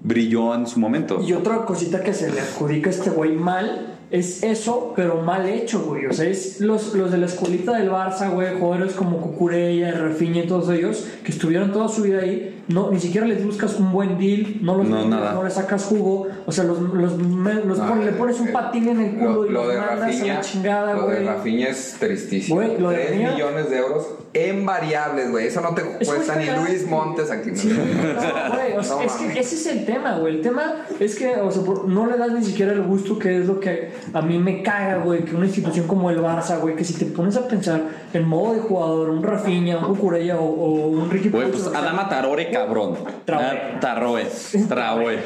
[0.00, 1.20] brilló en su momento.
[1.22, 5.48] Y otra cosita que se le adjudica a este güey mal es eso, pero mal
[5.48, 6.06] hecho, güey.
[6.06, 10.44] O sea, es los, los de la escuelita del Barça, güey, jugadores como Cucurella, Rafinha
[10.44, 13.92] y todos ellos, que estuvieron toda su vida ahí, no, ni siquiera les buscas un
[13.92, 15.32] buen deal, no los No, nada.
[15.32, 18.52] no les sacas jugo, o sea, los, los, los No, le eh, pones un eh,
[18.52, 21.06] patín en el culo lo, y lo los de mandas a Rafinha, la chingada, lo
[21.08, 21.26] de güey.
[21.26, 22.54] Rafinha es tristísimo.
[22.56, 25.46] Güey, lo de 3 Rafinha- millones de euros en variables, güey.
[25.46, 27.50] Eso no te cuesta ni Luis Montes aquí.
[27.50, 27.56] ¿no?
[27.56, 30.34] Sí, no, güey, o sea, No es que ese es el tema, güey.
[30.36, 33.38] El tema es que, o sea, por- no le das ni siquiera el gusto que
[33.38, 36.74] es lo que a mí me caga, güey, que una institución como el Barça, güey,
[36.74, 37.80] que si te pones a pensar
[38.12, 41.70] en modo de jugador, un Rafinha, un Cucurella o, o un Ricky Güey, pues o
[41.70, 42.96] sea, Adama Tarore, cabrón.
[43.24, 43.46] Traoré.
[43.76, 44.26] Ah, Tarroe.
[44.68, 45.18] Traoré.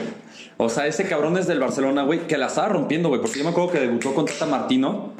[0.59, 3.21] O sea, ese cabrón es del Barcelona, güey, que la estaba rompiendo, güey.
[3.21, 5.13] Porque yo me acuerdo que debutó con Tata Martino.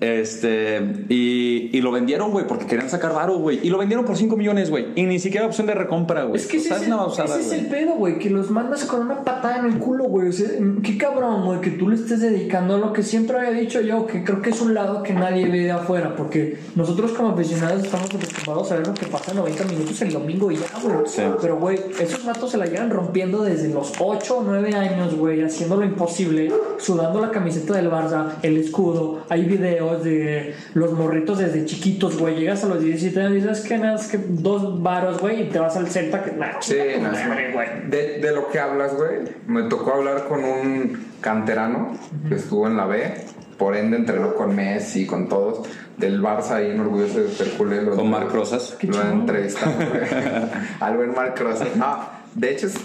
[0.00, 3.60] Este, y, y lo vendieron, güey, porque querían sacar varo, güey.
[3.62, 4.86] Y lo vendieron por 5 millones, güey.
[4.94, 6.40] Y ni siquiera opción de recompra, güey.
[6.40, 8.84] Es que o ese, sea, es, es el, ese es pedo, güey, que los mandas
[8.84, 10.28] con una patada en el culo, güey.
[10.28, 10.48] O sea,
[10.82, 14.06] qué cabrón, güey, que tú le estés dedicando a lo que siempre había dicho yo,
[14.06, 17.84] que creo que es un lado que nadie ve de afuera, porque nosotros como aficionados
[17.84, 20.96] estamos acostumbrados a ver lo que pasa 90 minutos el domingo y ya, güey.
[21.06, 21.22] Sí.
[21.40, 25.42] Pero, güey, esos ratos se la llevan rompiendo desde los 8 o 9 años, güey,
[25.42, 29.20] haciendo lo imposible, sudando la camiseta del Barça, el escudo.
[29.28, 32.36] Hay videos de los morritos desde chiquitos, güey.
[32.38, 35.44] Llegas a los 17 años y dices que nada, es que dos varos, güey, y
[35.48, 37.68] te vas al Celta, que nada, Sí, no, madre, güey.
[37.88, 41.96] de, de lo que hablas, güey, me tocó hablar con un canterano
[42.28, 43.12] que estuvo en la B,
[43.58, 47.82] por ende entrenó con Messi, con todos, del Barça ahí en Orgulloso de ser culé.
[47.82, 48.76] lo- Con Marc Rosas.
[48.82, 50.00] Lo entrevistamos, güey.
[50.80, 51.76] Al buen Marc Rosas.
[51.76, 51.98] No,
[52.34, 52.80] de hecho, es-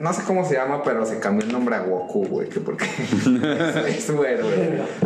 [0.00, 2.84] no sé cómo se llama, pero se cambió el nombre a Goku, güey, que porque
[3.88, 4.36] es, güey.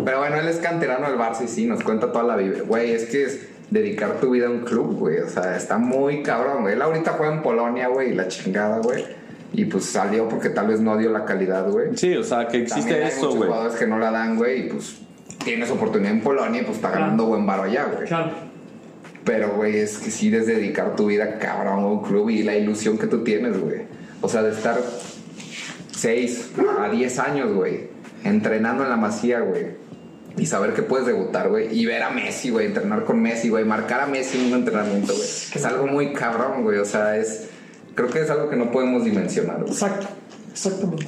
[0.04, 2.62] Pero bueno, él es canterano del Barça y sí, nos cuenta toda la vida.
[2.64, 5.18] Güey, es que es dedicar tu vida a un club, güey.
[5.18, 6.74] O sea, está muy cabrón, güey.
[6.74, 9.04] Él ahorita juega en Polonia, güey, y la chingada, güey.
[9.52, 11.96] Y pues salió porque tal vez no dio la calidad, güey.
[11.96, 13.48] Sí, o sea, que existe También hay eso, muchos güey.
[13.48, 14.96] jugadores que no la dan, güey, y pues
[15.44, 18.06] tienes oportunidad en Polonia y pues está ganando buen varo allá, güey.
[18.06, 18.30] Claro.
[19.24, 22.54] Pero, güey, es que sí es dedicar tu vida cabrón a un club y la
[22.56, 23.82] ilusión que tú tienes, güey.
[24.24, 24.80] O sea, de estar
[25.94, 27.88] 6 a 10 años, güey,
[28.24, 29.66] entrenando en la masía, güey.
[30.38, 31.78] Y saber que puedes debutar, güey.
[31.78, 33.66] Y ver a Messi, güey, entrenar con Messi, güey.
[33.66, 35.26] Marcar a Messi en un entrenamiento, güey.
[35.26, 36.78] Es algo muy cabrón, güey.
[36.78, 37.50] O sea, es...
[37.94, 39.70] Creo que es algo que no podemos dimensionar, güey.
[39.70, 40.08] Exacto.
[40.50, 41.06] Exactamente.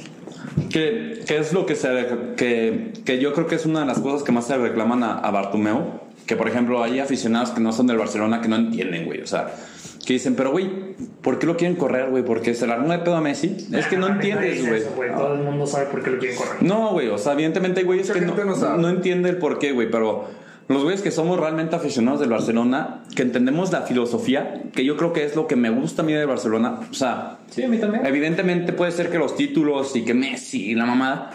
[0.69, 1.89] Que, que es lo que se
[2.37, 5.17] que, que yo creo que es una de las cosas que más se reclaman a,
[5.17, 6.01] a Bartomeu.
[6.27, 9.21] Que por ejemplo hay aficionados que no son del Barcelona que no entienden, güey.
[9.21, 9.53] O sea,
[10.07, 10.69] que dicen, pero güey,
[11.21, 12.23] ¿por qué lo quieren correr, güey?
[12.23, 13.57] Porque se la armó de pedo a Messi.
[13.73, 14.81] Es que no entiendes, güey.
[15.13, 16.63] Todo el mundo sabe por qué lo quieren correr.
[16.63, 18.81] No, güey, o sea, evidentemente güeyes Mucha que no, no sabe.
[18.81, 20.25] no entiende el por qué, güey, pero
[20.69, 25.11] los güeyes que somos realmente aficionados del Barcelona, que entendemos la filosofía, que yo creo
[25.11, 27.77] que es lo que me gusta a mí del Barcelona, o sea, Sí, a mí
[27.77, 28.05] también.
[28.05, 31.31] evidentemente puede ser que los títulos y que Messi y la mamada,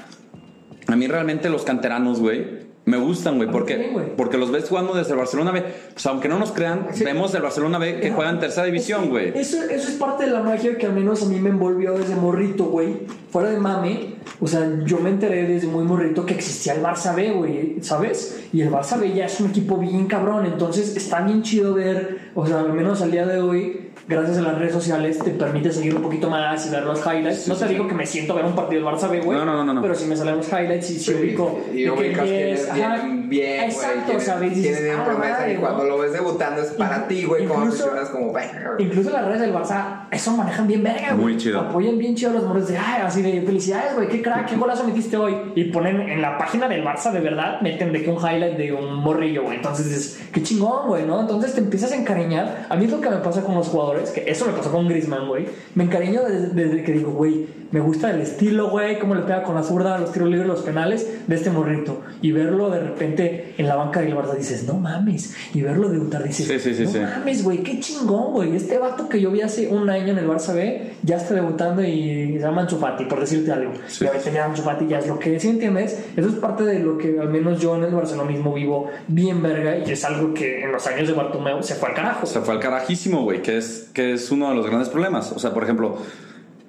[0.87, 5.13] a mí realmente los canteranos, güey, Me gustan, güey, porque, porque los ves jugando desde
[5.13, 5.63] el Barcelona B.
[5.93, 9.39] Pues aunque no nos crean, vemos el Barcelona B que juega en tercera división, güey.
[9.39, 12.17] Eso, eso es parte de la magia que al menos a mí me envolvió desde
[12.17, 13.07] morrito, güey.
[13.31, 17.15] Fuera de mame, o sea, yo me enteré desde muy morrito que existía el Barça
[17.15, 18.45] B, güey, ¿sabes?
[18.53, 22.31] Y el Barça B ya es un equipo bien cabrón, entonces está bien chido ver,
[22.35, 23.82] o sea, al menos al día de hoy,
[24.13, 27.49] gracias a las redes sociales, te permite seguir un poquito más y ver los highlights.
[27.49, 29.39] no te digo que me siento a ver un partido del Barça B, güey.
[29.39, 29.83] No, no, no, no.
[29.83, 31.61] Pero si me salen los highlights y si ubico.
[31.73, 33.03] y de que es- ajá,
[33.41, 33.71] bien, güey.
[33.71, 34.55] Exacto, quiénes ¿sabes?
[34.55, 35.89] Dices, tienen bien "Ah, promesa madre, y cuando ¿no?".
[35.91, 37.47] lo ves debutando es para ti, güey.
[37.47, 38.75] Como aficionas como, "Venga".
[38.79, 41.23] Incluso las redes del Barça, eso manejan bien verga, güey.
[41.33, 41.61] Muy chido.
[41.61, 44.57] Apoyan bien chido a los morros de, ay, así de felicidades, güey, qué crack, qué
[44.57, 45.35] golazo metiste hoy.
[45.55, 48.73] Y ponen en la página del Barça, de verdad, meten de que un highlight de
[48.73, 49.57] un morrillo, güey.
[49.57, 51.21] Entonces dices, qué chingón, güey, ¿no?
[51.21, 52.67] Entonces te empiezas a encariñar.
[52.69, 54.89] A mí es lo que me pasa con los jugadores, que eso me pasó con
[54.89, 55.47] Griezmann, güey.
[55.75, 59.43] Me encariño desde, desde que digo, güey, me gusta el estilo, güey, cómo le pega
[59.45, 62.03] con la zurda, los tiros libres, los penales de este morrito.
[62.21, 63.22] Y verlo de repente
[63.57, 65.35] en la banca del Barça dices, no mames.
[65.55, 68.57] Y verlo debutar dices, Sí, sí, sí, no mames, güey, qué chingón, güey.
[68.57, 71.83] Este vato que yo vi hace un año en el Barça B ya está debutando
[71.83, 73.73] y se llama Ansu Fati, por decirte algo.
[73.87, 74.05] Sí.
[74.05, 76.05] Ya tenía Ansu Fati, ya es lo que, ¿sí entiendes?
[76.17, 79.79] Eso es parte de lo que al menos yo en el barcelonismo vivo bien verga
[79.79, 82.27] y es algo que en los años de Bartomeu se fue al carajo.
[82.27, 85.33] Se fue al carajísimo, güey, que es, que es uno de los grandes problemas.
[85.33, 85.99] O sea, por ejemplo,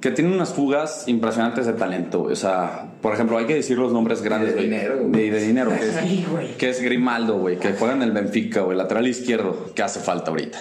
[0.03, 2.33] que tiene unas fugas impresionantes de talento, güey.
[2.33, 4.65] O sea, por ejemplo, hay que decir los nombres grandes, de güey.
[4.69, 5.11] dinero, güey.
[5.29, 6.57] De, de dinero, que es, Sí, güey.
[6.57, 10.31] que es Grimaldo, güey, que juega en el Benfica, güey, lateral izquierdo, que hace falta
[10.31, 10.59] ahorita.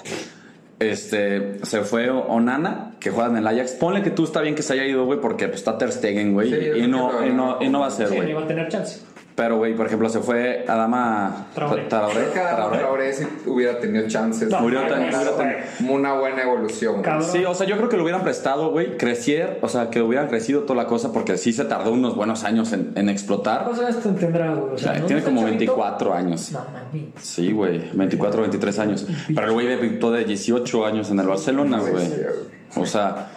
[0.78, 3.72] Este, se fue Onana, que juega en el Ajax.
[3.72, 6.32] Ponle que tú está bien que se haya ido, güey, porque pues, está Ter Stegen,
[6.32, 7.58] güey, Sí, y, no, y, no.
[7.58, 8.30] no, y no va a ser, Sí, no güey.
[8.30, 9.00] iba a tener chance.
[9.34, 11.84] Pero, güey, por ejemplo, se fue Adama Traoré.
[11.84, 12.24] Traoré.
[12.32, 12.78] Traoré.
[12.78, 14.48] Traoré si hubiera tenido chances.
[14.50, 15.90] No, tan- güey.
[15.90, 17.00] Una buena evolución.
[17.02, 17.28] Cabrón.
[17.30, 20.28] Sí, o sea, yo creo que lo hubieran prestado, güey, crecier, o sea, que hubieran
[20.28, 23.64] crecido toda la cosa, porque sí se tardó unos buenos años en, en explotar.
[23.64, 24.72] ¿Cuántos años te tendrá, güey?
[24.72, 25.58] O O sea, ¿no tiene como chavito?
[25.58, 26.52] 24 años.
[26.52, 27.12] No, mami.
[27.20, 29.06] Sí, güey, 24, 23 años.
[29.34, 32.06] Pero el güey debutó de 18 años en el Barcelona, güey.
[32.76, 33.30] O sea,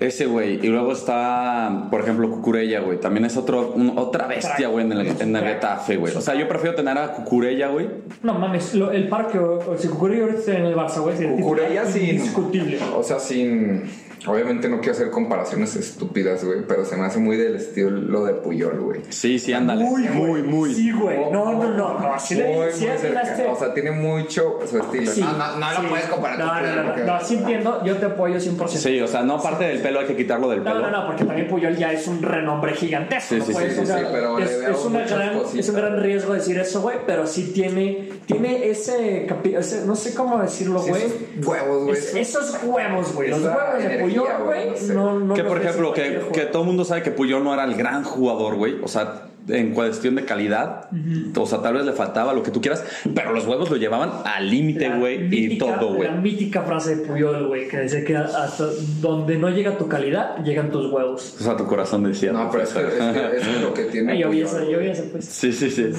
[0.00, 0.54] ese güey.
[0.64, 3.00] Y luego está, por ejemplo, Cucurella, güey.
[3.00, 6.14] También es otro, un- otra bestia, güey, en el, en el Getafe, güey.
[6.14, 7.88] O sea, yo prefiero tener a Cucurella, güey.
[8.22, 11.16] No mames, lo- el parque, o, o si Cucurella ahorita está en el Barça, güey,
[11.36, 12.08] Cucurella titular sin.
[12.16, 12.78] Indiscutible.
[12.96, 13.84] O sea, sin.
[14.26, 16.60] Obviamente no quiero hacer comparaciones estúpidas, güey.
[16.66, 19.00] Pero se me hace muy del estilo de Puyol, güey.
[19.10, 19.84] Sí, sí, ándale.
[19.84, 20.74] Muy, muy, muy.
[20.74, 21.30] Sí, güey.
[21.30, 21.98] No, no, no.
[22.00, 23.22] No, así Muy, le muy sí cerca.
[23.50, 25.10] O sea, tiene mucho su estilo.
[25.10, 25.82] Sí, no, no, no sí.
[25.82, 27.84] lo puedes comparar No, con no, Puyol, no, no, no, sí entiendo.
[27.84, 28.68] Yo te apoyo 100%.
[28.68, 30.80] Sí, o sea, no parte del pelo, hay que quitarlo del No, pelo.
[30.80, 33.34] no, no, porque también Puyol ya es un renombre gigantesco.
[33.34, 35.74] Sí, no sí, sí, sí, sí, pero es, le veo es una gran, es un
[35.76, 40.38] gran riesgo decir eso, güey, pero sí tiene, tiene ese, capi- ese- no sé cómo
[40.40, 41.02] decirlo, Sí, güey.
[41.02, 41.96] esos huevos, güey.
[41.98, 43.30] Es- esos huevos, güey.
[43.30, 44.70] Los huevos de energía, Puyol, güey, güey.
[44.70, 44.94] no sé.
[44.94, 47.64] No, no Que por ejemplo, que, que todo el mundo sabe que Puyol no era
[47.64, 48.76] el gran jugador, güey.
[48.82, 50.88] O sea, en cuestión de calidad,
[51.36, 54.10] o sea, tal vez le faltaba lo que tú quieras, pero los huevos lo llevaban
[54.24, 56.08] al límite, güey, y todo, güey.
[56.08, 58.64] La mítica frase de Puyol, güey, que dice que hasta
[59.00, 61.36] donde no llega tu calidad, llegan tus huevos.
[61.40, 62.32] O sea, tu corazón decía.
[62.32, 64.12] No, pero es que, es que- es que lo que tiene.
[64.14, 65.24] Ay, yo vi eso, yo vi eso, pues.
[65.26, 65.90] Sí, sí, sí.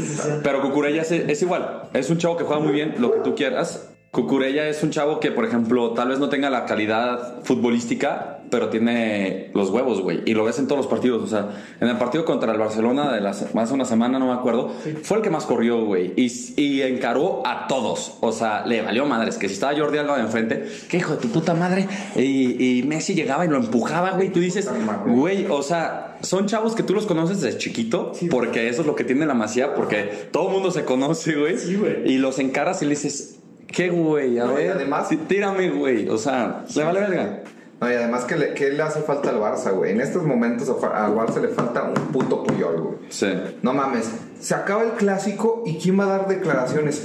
[0.43, 1.83] Pero Cucurella es, es igual.
[1.93, 3.93] Es un chavo que juega muy bien, lo que tú quieras.
[4.17, 8.69] Cucurella es un chavo que, por ejemplo, tal vez no tenga la calidad futbolística, pero
[8.69, 10.23] tiene los huevos, güey.
[10.25, 11.21] Y lo ves en todos los partidos.
[11.21, 11.49] O sea,
[11.79, 14.71] en el partido contra el Barcelona de las, más de una semana, no me acuerdo,
[15.03, 16.13] fue el que más corrió, güey.
[16.15, 18.17] Y, y encaró a todos.
[18.21, 19.37] O sea, le valió madres.
[19.37, 21.87] Que si estaba Jordi Alba de enfrente, que hijo de tu puta madre.
[22.15, 24.31] Y, y Messi llegaba y lo empujaba, güey.
[24.31, 24.67] Tú dices,
[25.05, 28.95] güey, o sea, son chavos que tú los conoces desde chiquito, porque eso es lo
[28.95, 31.59] que tiene la masía, porque todo el mundo se conoce, güey.
[31.59, 31.77] Sí.
[32.05, 33.36] Y los encaras y le dices,
[33.67, 34.39] ¿qué, güey?
[34.39, 36.09] A No, ver, además- tírame, güey.
[36.09, 37.43] O sea, le vale verga.
[37.79, 39.91] No, y además, que le, ¿qué le hace falta al Barça, güey?
[39.91, 42.95] En estos momentos al Barça le falta un puto Puyol, güey.
[43.09, 43.27] Sí.
[43.61, 44.09] No mames,
[44.41, 47.03] se acaba el clásico y ¿quién va a dar declaraciones?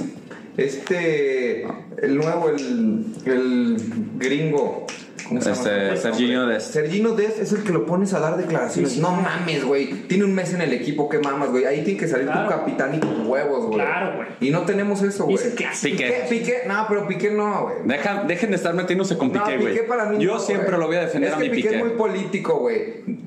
[0.57, 1.63] Este,
[2.01, 3.77] el nuevo, el, el
[4.17, 4.87] gringo.
[5.39, 5.93] ¿Cómo se llama?
[5.93, 6.73] Este, Serginho Dest.
[6.73, 8.91] Sergino Dest es el que lo pones a dar declaraciones.
[8.91, 9.01] Sí, sí.
[9.01, 9.93] No mames, güey.
[10.07, 11.65] Tiene un mes en el equipo, qué mamas, güey.
[11.65, 12.43] Ahí tiene que salir Claro.
[12.43, 13.79] tu capitán y tus huevos, güey.
[13.79, 14.27] Claro, güey.
[14.39, 15.37] Y no tenemos eso, güey.
[15.81, 16.25] Piqué.
[16.29, 17.75] Piqué, no, pero Piqué no, güey.
[17.85, 19.73] Deja- dejen de estar metiéndose con Piqué, güey.
[19.73, 21.69] Piqué para mí Yo no, siempre lo voy a defender es a que mi Piqué.
[21.69, 21.79] Piqué.
[21.79, 23.23] es muy político, güey.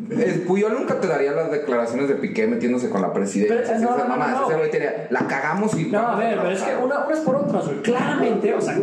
[0.47, 3.62] Puyol nunca te daría las declaraciones de Piqué metiéndose con la presidencia.
[3.66, 4.49] Pero, no, no, no, no,
[5.11, 5.87] la cagamos y.
[5.87, 7.83] No, a ver, pero es que una, unas por otras, güey.
[7.83, 8.79] Claramente, o sea,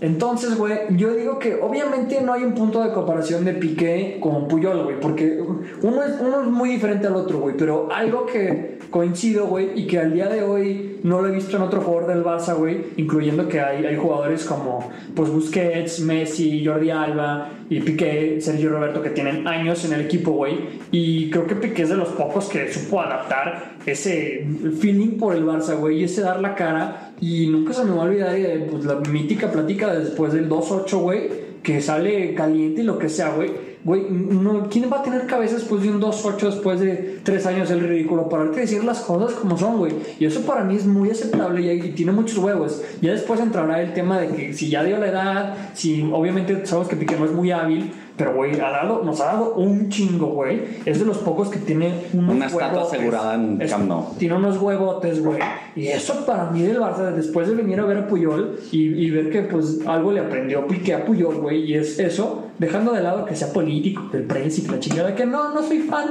[0.00, 4.48] Entonces, güey, yo digo que obviamente no hay un punto de comparación de Piqué con
[4.48, 5.40] Puyol, güey, porque
[5.82, 9.86] uno es, uno es muy diferente al otro, güey, pero algo que coincido, güey, y
[9.86, 12.84] que al día de hoy no lo he visto en otro jugador del Barça, güey,
[12.96, 19.02] incluyendo que hay, hay jugadores como, pues, Busquets, Messi, Jordi Alba y Piqué, Sergio Roberto,
[19.02, 20.58] que tienen años en el equipo, güey,
[20.90, 24.46] y creo que Piqué es de los pocos que supo adaptar ese
[24.80, 28.02] feeling por el Barça, güey, y ese dar la cara, y nunca se me va
[28.02, 32.84] a olvidar de pues, la mítica plática después del 2-8, güey, que sale caliente y
[32.84, 33.71] lo que sea, güey.
[33.84, 37.70] Güey, no, ¿quién va a tener cabeza después de un 2-8 después de 3 años
[37.72, 38.28] el ridículo?
[38.28, 39.92] Para que decir las cosas como son, güey.
[40.20, 42.80] Y eso para mí es muy aceptable y, y tiene muchos huevos.
[43.00, 46.88] Ya después entrará el tema de que si ya dio la edad, si obviamente sabemos
[46.88, 50.26] que Piqué no es muy hábil, pero güey, ha dado, nos ha dado un chingo,
[50.28, 50.60] güey.
[50.84, 53.90] Es de los pocos que tiene unos Una estatua asegurada en Es- Camp.
[54.18, 55.38] Tiene unos huevotes, güey.
[55.74, 59.10] Y eso para mí del Barça, después de venir a ver a Puyol y, y
[59.10, 61.64] ver que pues algo le aprendió Piqué a Puyol, güey.
[61.64, 65.14] Y es eso, dejando de lado que sea político, del prensa y que la chingada,
[65.14, 66.06] que no, no soy fan.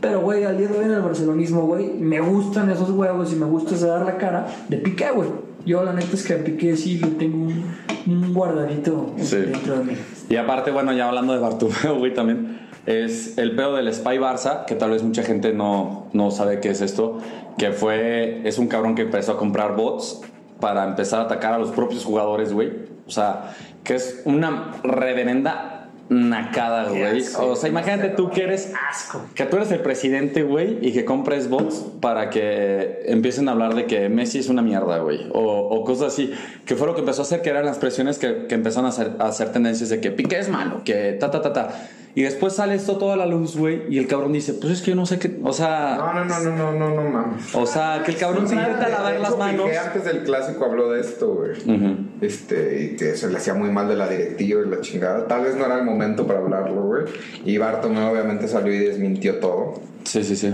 [0.00, 3.36] Pero, güey, al día de hoy en el barcelonismo, güey, me gustan esos huevos y
[3.36, 5.28] me gusta ese dar la cara de Piqué, güey.
[5.64, 7.64] Yo la neta es que a Piqué sí le tengo un,
[8.06, 9.36] un guardadito Sí.
[9.36, 9.92] dentro de mí.
[10.28, 14.66] Y aparte, bueno, ya hablando de Bartomeu, güey, también, es el pedo del Spy Barça,
[14.66, 17.18] que tal vez mucha gente no, no sabe qué es esto,
[17.56, 20.20] que fue, es un cabrón que empezó a comprar bots
[20.60, 22.70] para empezar a atacar a los propios jugadores, güey.
[23.06, 23.54] O sea,
[23.84, 25.73] que es una reverenda
[26.08, 27.24] nacada, güey.
[27.40, 29.22] O sea, imagínate tú que eres Asco.
[29.34, 33.74] que tú eres el presidente, güey, y que compres bots para que empiecen a hablar
[33.74, 35.28] de que Messi es una mierda, güey.
[35.32, 36.32] O, o cosas así.
[36.66, 38.90] Que fue lo que empezó a hacer, que eran las presiones que, que empezaron a
[38.90, 41.68] hacer, a hacer tendencias de que Piqué es malo, que ta, ta, ta, ta.
[42.16, 44.90] Y después sale esto toda la luz, güey, y el cabrón dice, pues es que
[44.92, 45.36] yo no sé qué...
[45.42, 45.96] O sea...
[45.98, 47.52] No, no, no, no, no, no, no mames.
[47.56, 49.64] O sea, que el cabrón se intenta lavar las manos.
[49.66, 51.50] Piqué antes del clásico habló de esto, güey.
[51.52, 51.96] Ujú.
[52.24, 55.26] Este, y que se le hacía muy mal de la directiva y la chingada.
[55.26, 57.04] Tal vez no era el momento para hablarlo, güey.
[57.44, 59.80] Y Bartomeu obviamente salió y desmintió todo.
[60.04, 60.52] Sí, sí, sí.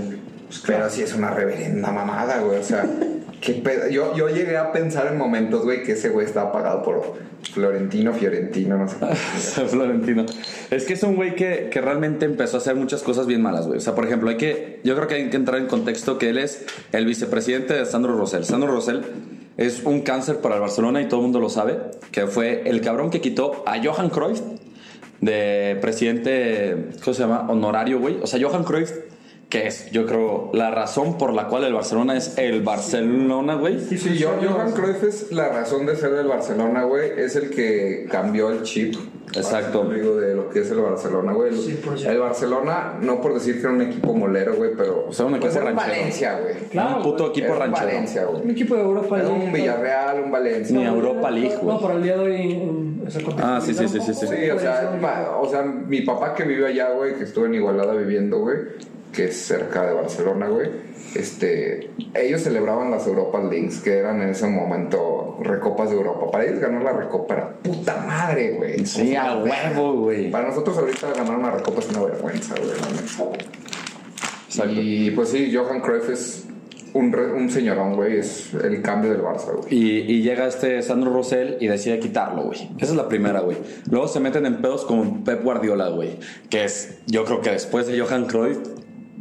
[0.66, 2.58] Pero sí es una reverenda mamada, güey.
[2.58, 2.84] O sea,
[3.40, 3.62] qué.
[3.92, 7.18] Yo, yo llegué a pensar en momentos, güey, que ese güey estaba pagado por
[7.52, 8.96] Florentino, Fiorentino, no sé.
[9.68, 10.26] Florentino.
[10.72, 13.68] Es que es un güey que, que realmente empezó a hacer muchas cosas bien malas,
[13.68, 13.78] güey.
[13.78, 16.30] O sea, por ejemplo, hay que, yo creo que hay que entrar en contexto que
[16.30, 18.44] él es el vicepresidente de Sandro Rosell.
[18.44, 19.04] Sandro Rosell
[19.60, 21.78] es un cáncer para el Barcelona y todo el mundo lo sabe,
[22.12, 24.40] que fue el cabrón que quitó a Johan Cruyff
[25.20, 27.46] de presidente, ¿cómo se llama?
[27.46, 28.16] Honorario, güey.
[28.22, 28.90] O sea, Johan Cruyff,
[29.50, 33.80] que es, yo creo, la razón por la cual el Barcelona es el Barcelona, güey.
[33.80, 37.18] Sí, yo, Johan Cruyff es la razón de ser del Barcelona, güey.
[37.18, 38.94] Es el que cambió el chip.
[39.34, 39.84] Exacto.
[39.92, 41.50] Digo, de lo que es el Barcelona, güey.
[41.50, 42.06] El, 100%.
[42.06, 45.06] el Barcelona, no por decir que era un equipo molero, güey, pero.
[45.08, 45.96] O sea, un pues equipo un ranchero.
[45.98, 46.54] Valencia, güey.
[46.70, 47.30] Claro, un puto güey.
[47.30, 47.86] equipo Era ranchero.
[47.86, 48.42] Valencia, güey.
[48.42, 50.78] Un equipo de Europa League, un Villarreal, un Valencia.
[50.78, 51.74] Ni Europa League, güey.
[51.74, 52.52] No, para el día de hoy.
[52.52, 53.02] en
[53.38, 54.26] Ah, sí, sí, sí, sí, sí.
[54.28, 57.94] Sí, o sea, o sea, mi papá que vive allá, güey, que estuvo en Igualada
[57.94, 58.58] viviendo, güey,
[59.12, 60.68] que es cerca de Barcelona, güey.
[61.14, 66.30] Este, ellos celebraban las Europa Leagues, que eran en ese momento recopas de Europa.
[66.30, 68.86] Para ellos ganar la recopa era puta madre, güey.
[68.86, 70.30] Sí, a huevo, güey.
[70.30, 72.70] Para nosotros ahorita ganar una recopa es una vergüenza, güey.
[74.76, 76.44] Y pues sí, Johan Cruyff es
[76.92, 78.18] un, re- un señorón, güey.
[78.18, 79.72] Es el cambio del Barça, güey.
[79.74, 82.68] Y, y llega este Sandro Rosell y decide quitarlo, güey.
[82.78, 83.56] Esa es la primera, güey.
[83.90, 86.18] Luego se meten en pedos con Pep Guardiola, güey.
[86.48, 88.58] Que es, yo creo que después de Johan Cruyff,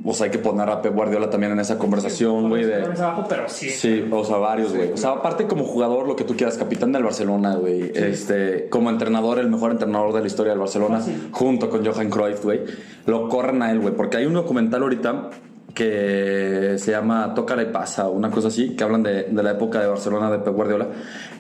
[0.03, 2.63] o sea, hay que poner a Pep Guardiola también en esa conversación, güey.
[2.63, 3.69] De, abajo, pero sí.
[3.69, 4.91] Sí, o sea, varios, güey.
[4.91, 7.91] O sea, aparte como jugador, lo que tú quieras, capitán del Barcelona, güey.
[7.93, 12.43] Este, como entrenador, el mejor entrenador de la historia del Barcelona, junto con Johan Cruyff,
[12.43, 12.61] güey.
[13.05, 13.93] Lo corren a él, güey.
[13.93, 15.29] Porque hay un documental ahorita
[15.73, 19.79] que se llama Tócala y pasa, una cosa así, que hablan de, de la época
[19.79, 20.87] de Barcelona de Pep Guardiola,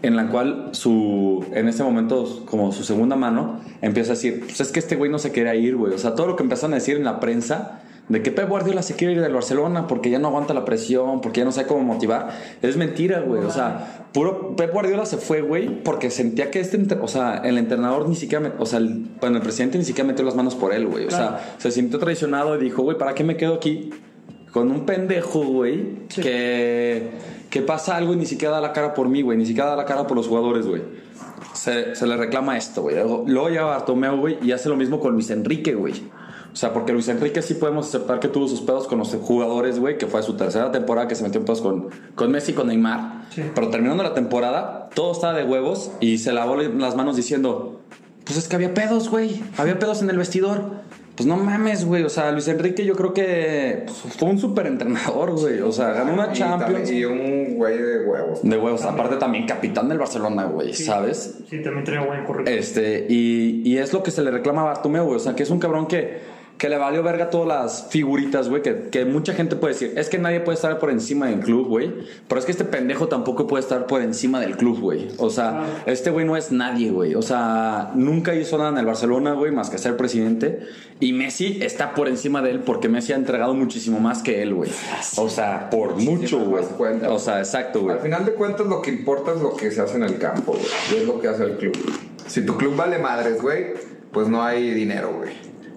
[0.01, 4.61] en la cual su, en ese momento, como su segunda mano, empieza a decir, pues
[4.61, 5.93] es que este güey no se quería ir, güey.
[5.93, 8.81] O sea, todo lo que empezaron a decir en la prensa de que Pep Guardiola
[8.81, 11.67] se quiere ir del Barcelona porque ya no aguanta la presión, porque ya no sabe
[11.67, 12.29] cómo motivar,
[12.61, 13.43] es mentira, güey.
[13.43, 17.57] O sea, puro Pep Guardiola se fue, güey, porque sentía que este, o sea, el
[17.59, 20.73] entrenador ni siquiera, o sea, el, bueno, el presidente ni siquiera metió las manos por
[20.73, 21.05] él, güey.
[21.05, 21.37] O Claro.
[21.37, 23.91] sea, se sintió traicionado y dijo, güey, ¿para qué me quedo aquí
[24.51, 26.21] con un pendejo, güey, Sí.
[26.21, 27.11] que,
[27.51, 29.75] que pasa algo y ni siquiera da la cara por mí, güey, ni siquiera da
[29.75, 30.81] la cara por los jugadores, güey?
[31.53, 32.95] Se, se le reclama esto, güey.
[32.95, 35.93] Luego, luego llega Bartomeu, güey, y hace lo mismo con Luis Enrique, güey.
[36.51, 39.79] O sea, porque Luis Enrique sí podemos aceptar que tuvo sus pedos con los jugadores,
[39.79, 42.55] güey, que fue su tercera temporada que se metió en pedos con, con Messi y
[42.55, 43.25] con Neymar.
[43.29, 43.43] Sí.
[43.53, 47.79] Pero terminando la temporada, todo estaba de huevos y se lavó las manos diciendo,
[48.29, 49.41] pues es que había pedos, güey.
[49.57, 50.61] Había pedos en el vestidor.
[51.15, 52.03] Pues no mames, güey.
[52.03, 55.61] O sea, Luis Enrique yo creo que pues, fue un súper entrenador, güey.
[55.61, 56.91] O sea, ganó una Y Champions.
[56.91, 58.39] Y un güey de huevos.
[58.43, 58.83] De huevos.
[58.85, 61.39] Aparte también capitán del Barcelona, güey, ¿sabes?
[61.49, 62.57] Sí, también tenía buen currículum.
[62.57, 65.17] Este, y, y es lo que se le reclama a Bartomeu, güey.
[65.17, 66.19] O sea, que es un cabrón que,
[66.59, 68.61] que le valió verga todas las figuritas, güey.
[68.61, 71.67] Que, que mucha gente puede decir, es que nadie puede estar por encima del club,
[71.67, 71.91] güey.
[72.27, 75.07] Pero es que este pendejo tampoco puede estar por encima del club, güey.
[75.17, 75.65] O sea, Claro.
[75.87, 77.15] este güey no es nadie, güey.
[77.15, 80.59] O sea, nunca hizo nada en el Barcelona, güey, más que ser presidente.
[80.99, 84.53] Y Messi está por encima de él porque Messi ha entregado muchísimo más que él,
[84.53, 84.69] güy.
[85.15, 86.65] O sea, por mucho, güey.
[87.07, 87.95] O sea, exacto, güey.
[87.95, 90.51] Al final de cuentas, lo que importa es lo que se hace en el campo,
[90.51, 90.65] güey.
[90.91, 91.77] Y es lo que hace el club.
[92.27, 93.67] Si tu club vale madres, güey,
[94.11, 95.31] pues no hay dinero, güey.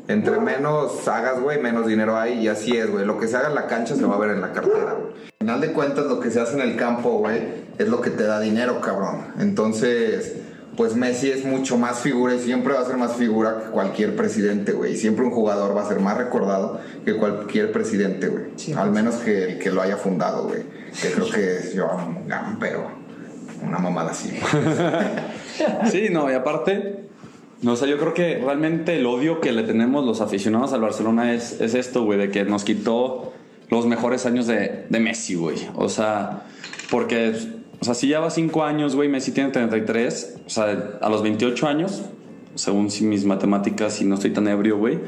[0.09, 2.41] Entre menos hagas, güey, menos dinero hay.
[2.41, 3.05] Y así es, güey.
[3.05, 5.13] Lo que se haga en la cancha se va a ver en la cartera, güey.
[5.15, 7.43] Al final de cuentas, lo que se hace en el campo, güey,
[7.79, 9.27] es lo que te da dinero, cabrón.
[9.39, 10.37] Entonces,
[10.77, 14.17] pues Messi es mucho más figura y siempre va a ser más figura que cualquier
[14.17, 14.93] presidente, güey.
[14.93, 18.45] Y siempre un jugador va a ser más recordado que cualquier presidente, güey.
[18.57, 20.63] Sí, Al menos que el que lo haya fundado, güey.
[21.01, 22.87] Que creo que es Joan Gam, pero
[23.63, 24.39] una mamada así.
[25.91, 27.11] Sí, no, y aparte,
[27.63, 30.81] no, o sea, yo creo que realmente el odio que le tenemos los aficionados al
[30.81, 33.33] Barcelona es, es esto, güey, de que nos quitó
[33.71, 35.57] los mejores años de, de Messi, güey.
[35.77, 36.43] O sea,
[36.91, 37.33] porque,
[37.81, 41.23] o sea, si ya va cinco años, güey, Messi tiene 33, o sea, a los
[41.23, 42.03] 28 años,
[42.57, 44.99] según mis matemáticas, y no estoy tan ebrio, güey,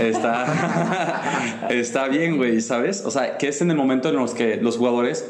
[0.00, 3.04] está, está bien, güey, ¿sabes?
[3.04, 5.28] O sea, que es en el momento en los que los jugadores,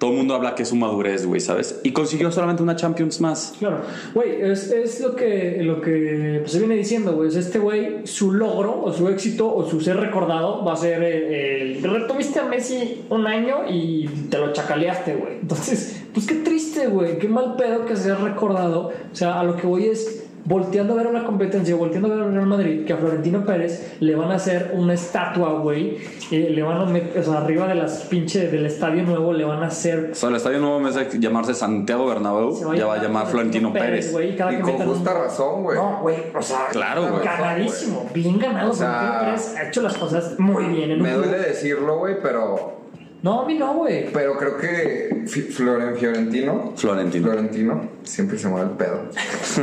[0.00, 1.78] todo el mundo habla que es su madurez, güey, ¿sabes?
[1.84, 3.52] Y consiguió solamente una Champions más.
[3.58, 3.82] Claro,
[4.14, 7.28] güey, es, es lo que, lo que pues, se viene diciendo, güey.
[7.28, 11.76] Este güey, su logro o su éxito o su ser recordado va a ser el.
[11.76, 15.34] el retuviste a Messi un año y te lo chacaleaste, güey.
[15.42, 17.18] Entonces, pues qué triste, güey.
[17.18, 18.92] Qué mal pedo que sea recordado.
[19.12, 20.29] O sea, a lo que voy es.
[20.44, 23.96] Volteando a ver una competencia, volteando a ver al Real Madrid, que a Florentino Pérez
[24.00, 25.98] le van a hacer una estatua, güey.
[26.32, 29.44] eh, le van a meter, o sea, arriba de las pinches del estadio nuevo, le
[29.44, 32.78] van a hacer O sea, el estadio nuevo en vez de llamarse Santiago Bernabéu, se
[32.78, 34.12] ya va a llamar Florentino Pérez.
[34.12, 35.76] güey, y cada Y que con metan un- justa razón, güey.
[35.76, 37.24] No, güey, o sea, Claro, güey.
[37.24, 38.70] ganadísimo, bien ganado.
[38.70, 40.90] O sea, Florentino Pérez ha hecho las cosas muy bien.
[40.92, 41.24] En un Me club.
[41.26, 42.79] duele decirlo, güey, pero
[43.22, 44.10] No, a mí no, güey.
[44.12, 46.72] Pero creo que Floren Fiorentino.
[46.76, 47.26] Florentino.
[47.26, 47.88] Florentino.
[48.02, 49.02] Siempre se mueve el pedo.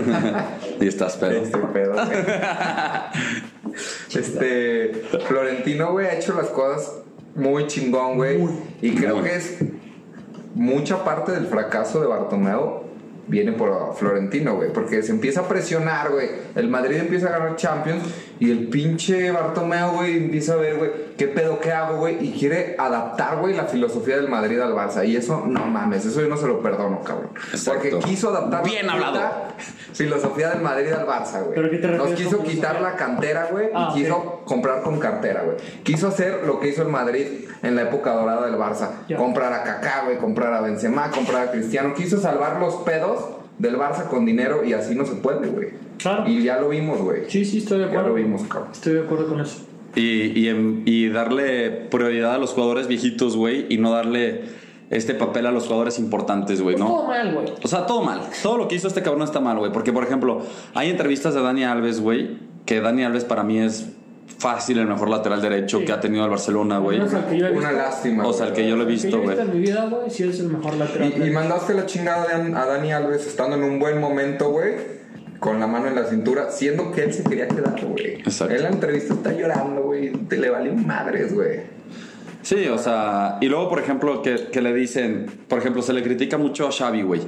[0.81, 1.43] y estás pedo.
[1.43, 2.07] Este pedo, güey.
[4.15, 4.91] Este.
[5.27, 7.01] Florentino, güey, ha hecho las cosas
[7.35, 8.43] muy chingón, güey.
[8.81, 9.29] Y creo Muy.
[9.29, 9.57] que es.
[10.55, 12.81] Mucha parte del fracaso de Bartomeu
[13.27, 14.73] viene por Florentino, güey.
[14.73, 16.29] Porque se empieza a presionar, güey.
[16.55, 18.01] El Madrid empieza a ganar Champions.
[18.39, 22.17] Y el pinche Bartomeu, güey, empieza a ver, güey, qué pedo, qué hago, güey.
[22.25, 25.07] Y quiere adaptar, güey, la filosofía del Madrid al Barça.
[25.07, 27.29] Y eso, no mames, eso yo no se lo perdono, cabrón.
[27.51, 27.81] Exacto.
[27.91, 29.19] Porque quiso adaptar Bien la hablado.
[29.93, 31.55] filosofía del Madrid al Barça, güey.
[31.55, 34.43] ¿Pero qué te Nos quiso quitar la cantera, güey, Ah, y quiso ok.
[34.45, 35.57] comprar con cartera, güey.
[35.83, 37.25] Quiso hacer lo que hizo el Madrid
[37.63, 38.89] en la época dorada del Barça.
[39.07, 39.17] Ya.
[39.17, 41.93] Comprar a Kaká, güey, comprar a Benzema, comprar a Cristiano.
[41.95, 43.19] Quiso salvar los pedos
[43.57, 45.86] del Barça con dinero y así no se puede, güey.
[45.97, 46.27] Claro.
[46.29, 47.21] Y ya lo vimos, güey.
[47.29, 48.09] Sí, sí, estoy de Ya acuerdo.
[48.09, 48.69] lo vimos, cabrón.
[48.71, 49.59] Estoy de acuerdo con eso.
[49.95, 54.41] Y, y, en- y darle prioridad a los jugadores viejitos, güey, y no darle
[54.89, 57.07] este papel a los jugadores importantes, güey, Pues todo ¿no?
[57.07, 57.47] mal, güey.
[57.63, 58.21] O sea, todo mal.
[58.43, 59.71] Todo lo que hizo este cabrón está mal, güey.
[59.71, 60.41] Porque, por ejemplo,
[60.75, 63.89] hay entrevistas de Dani Alves, güey, que Dani Alves para mí es
[64.37, 65.85] fácil el mejor lateral derecho Sí.
[65.85, 66.99] que ha tenido el Barcelona, güey.
[66.99, 68.27] Una visto- lástima.
[68.27, 69.37] O sea, el que yo lo he visto, güey.
[69.39, 71.11] en mi vida, güey, sí es el mejor lateral.
[71.17, 74.96] Y, y mandaste la chingada a Dani Alves estando en un buen momento, güey.
[75.39, 78.15] Con la mano en la cintura, siendo que él se quería quedar, güey.
[78.15, 78.53] Exacto.
[78.53, 80.11] Él en la entrevista está llorando, güey.
[80.11, 81.61] Te le valió madres, güey.
[82.41, 86.01] Sí, o sea, y luego, por ejemplo, que, que le dicen, por ejemplo, se le
[86.01, 87.19] critica mucho a Xavi, güey,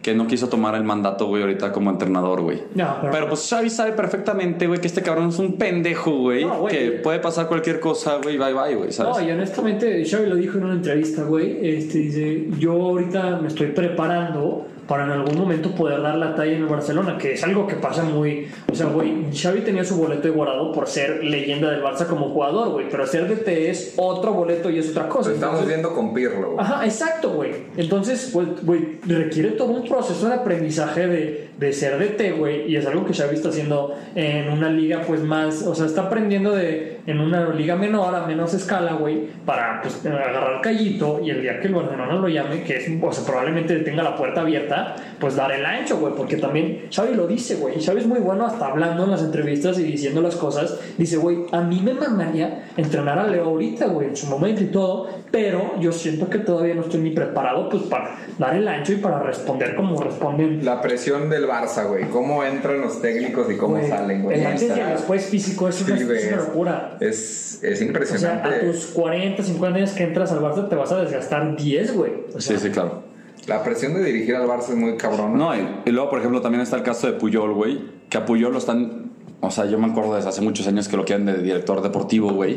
[0.00, 2.62] que no quiso tomar el mandato, güey, ahorita como entrenador, güey.
[2.74, 6.44] No, pero- pero, pues Xavi sabe perfectamente, güey, que este cabrón es un pendejo, güey,
[6.46, 6.74] No, güey.
[6.74, 9.18] que puede pasar cualquier cosa, güey, bye bye, güey, ¿sabes?
[9.18, 11.58] No, y honestamente, Xavi lo dijo en una entrevista, güey.
[11.76, 16.52] Este, dice, yo ahorita me estoy preparando para en algún momento poder dar la talla
[16.52, 18.48] en el Barcelona, que es algo que pasa muy...
[18.70, 22.70] O sea, güey, Xavi tenía su boleto igualado por ser leyenda del Barça como jugador,
[22.70, 25.28] güey, pero ser DT es otro boleto y es otra cosa.
[25.30, 26.58] Lo estamos Entonces- viendo con Pirlo, güey.
[26.64, 27.52] Ajá, exacto, güey.
[27.76, 32.86] Entonces, güey, requiere todo un proceso de aprendizaje de, de ser DT, güey, y es
[32.86, 36.91] algo que Xavi está haciendo en una liga, pues, más, o sea, está aprendiendo de,
[37.06, 41.60] en una liga menor, a menos escala, güey, para, pues, agarrar callito y el día
[41.60, 45.36] que el Barcelona lo llame, que es, o sea, probablemente tenga la puerta abierta, pues,
[45.36, 48.66] dar el ancho, güey, porque también Xavi lo dice, güey, Xavi es muy bueno hasta
[48.66, 53.18] hablando en las entrevistas y diciendo las cosas, dice, güey, a mí me mandaría entrenar
[53.18, 56.82] a Leo ahorita, güey, en su momento y todo, pero yo siento que todavía no
[56.82, 60.64] estoy ni preparado, pues, para dar el ancho y para responder cómo responden.
[60.64, 62.04] La presión del Barça, güey.
[62.04, 64.40] Cómo entran los técnicos y cómo salen, güey.
[64.40, 66.91] El antes y el después físico es una, Sí, es una locura.
[67.08, 68.48] Es, es O sea, impresionante.
[68.48, 72.12] a tus 40, 50 años que entras al Barça te vas a desgastar 10, güey.
[72.34, 73.02] O sea, Sí, sí, claro.
[73.46, 75.36] La presión de dirigir al Barça es muy cabrón.
[75.36, 77.80] No, y, y luego, por ejemplo, también está el caso de Puyol, güey.
[78.08, 79.01] Que a Puyol lo están.
[79.44, 82.30] O sea, yo me acuerdo desde hace muchos años que lo quieren de director deportivo,
[82.32, 82.56] güey.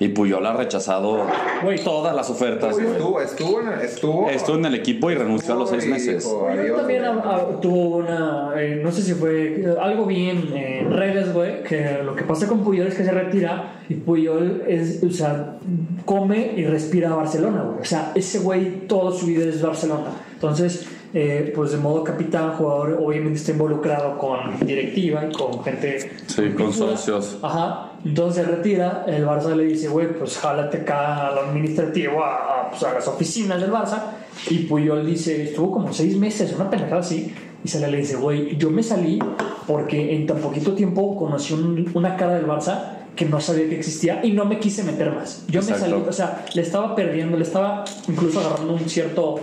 [0.00, 1.24] Y Puyol ha rechazado
[1.62, 1.78] Güey.
[1.84, 2.96] todas las ofertas, Uy, güey.
[2.96, 6.24] estuvo, estuvo, en- estuvo, Estuvo en el equipo y renunció a los seis meses.
[6.24, 10.04] dijo, Puyol adiós, también ah, ah, tuvo una, eh, no sé si fue eh, algo
[10.04, 13.94] bien en redes, güey, que lo que pasa con Puyol es que se retira y
[13.94, 15.58] Puyol es, o sea,
[16.04, 17.80] come y respira Barcelona, güey.
[17.80, 20.10] O sea, ese güey toda su vida es Barcelona.
[20.34, 26.10] Entonces, eh, pues de modo capitán, jugador, obviamente está involucrado con directiva y con gente.
[26.26, 27.38] Sí, con socios.
[27.42, 27.92] Ajá.
[28.04, 32.34] Entonces se retira, el Barça le dice, güey, pues jálate acá al administrativo, a,
[32.66, 34.02] a, pues, a las oficinas del Barça.
[34.50, 37.34] Y Puyol dice, estuvo como seis meses, una pendejada así.
[37.64, 39.18] Y sale le dice, güey, yo me salí
[39.66, 43.76] porque en tan poquito tiempo conocí un- una cara del Barça que no sabía que
[43.76, 45.44] existía y no me quise meter más.
[45.48, 45.90] Yo me Exacto.
[45.90, 49.40] salí, o sea, le estaba perdiendo, le estaba incluso agarrando un cierto,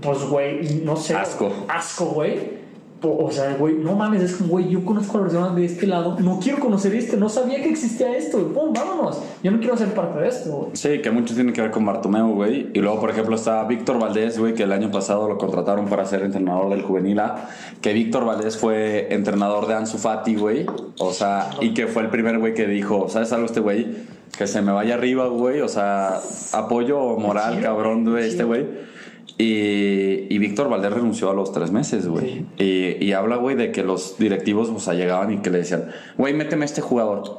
[0.00, 1.14] pues, güey, no sé.
[1.14, 1.50] Asco.
[1.68, 2.66] Asco, güey.
[3.02, 5.86] O sea, güey, no mames, es como, güey, yo conozco a los demás de este
[5.86, 9.20] lado, no quiero conocer este, no sabía que existía esto, güey, pum, vámonos.
[9.42, 10.70] Yo no quiero ser parte de esto, güey.
[10.72, 12.70] Sí, que mucho tiene que ver con Bartomeu, güey.
[12.72, 16.04] Y luego, por ejemplo, está Víctor Valdés, güey, que el año pasado lo contrataron para
[16.06, 17.48] ser entrenador del juvenil A.
[17.80, 20.66] Que Víctor Valdés fue entrenador de Ansu Fati, güey.
[20.98, 23.86] O sea, y que fue el primer güey que dijo, ¿sabes algo este güey?
[24.36, 25.60] Que se me vaya arriba, güey.
[25.60, 26.18] O sea,
[26.52, 28.66] apoyo moral, cabrón, de este güey.
[29.38, 32.46] Y, y Víctor Valdés renunció a los tres meses, güey.
[32.58, 35.90] Y, y habla, güey, de que los directivos, o sea, llegaban y que le decían,
[36.16, 37.38] güey, méteme a este jugador.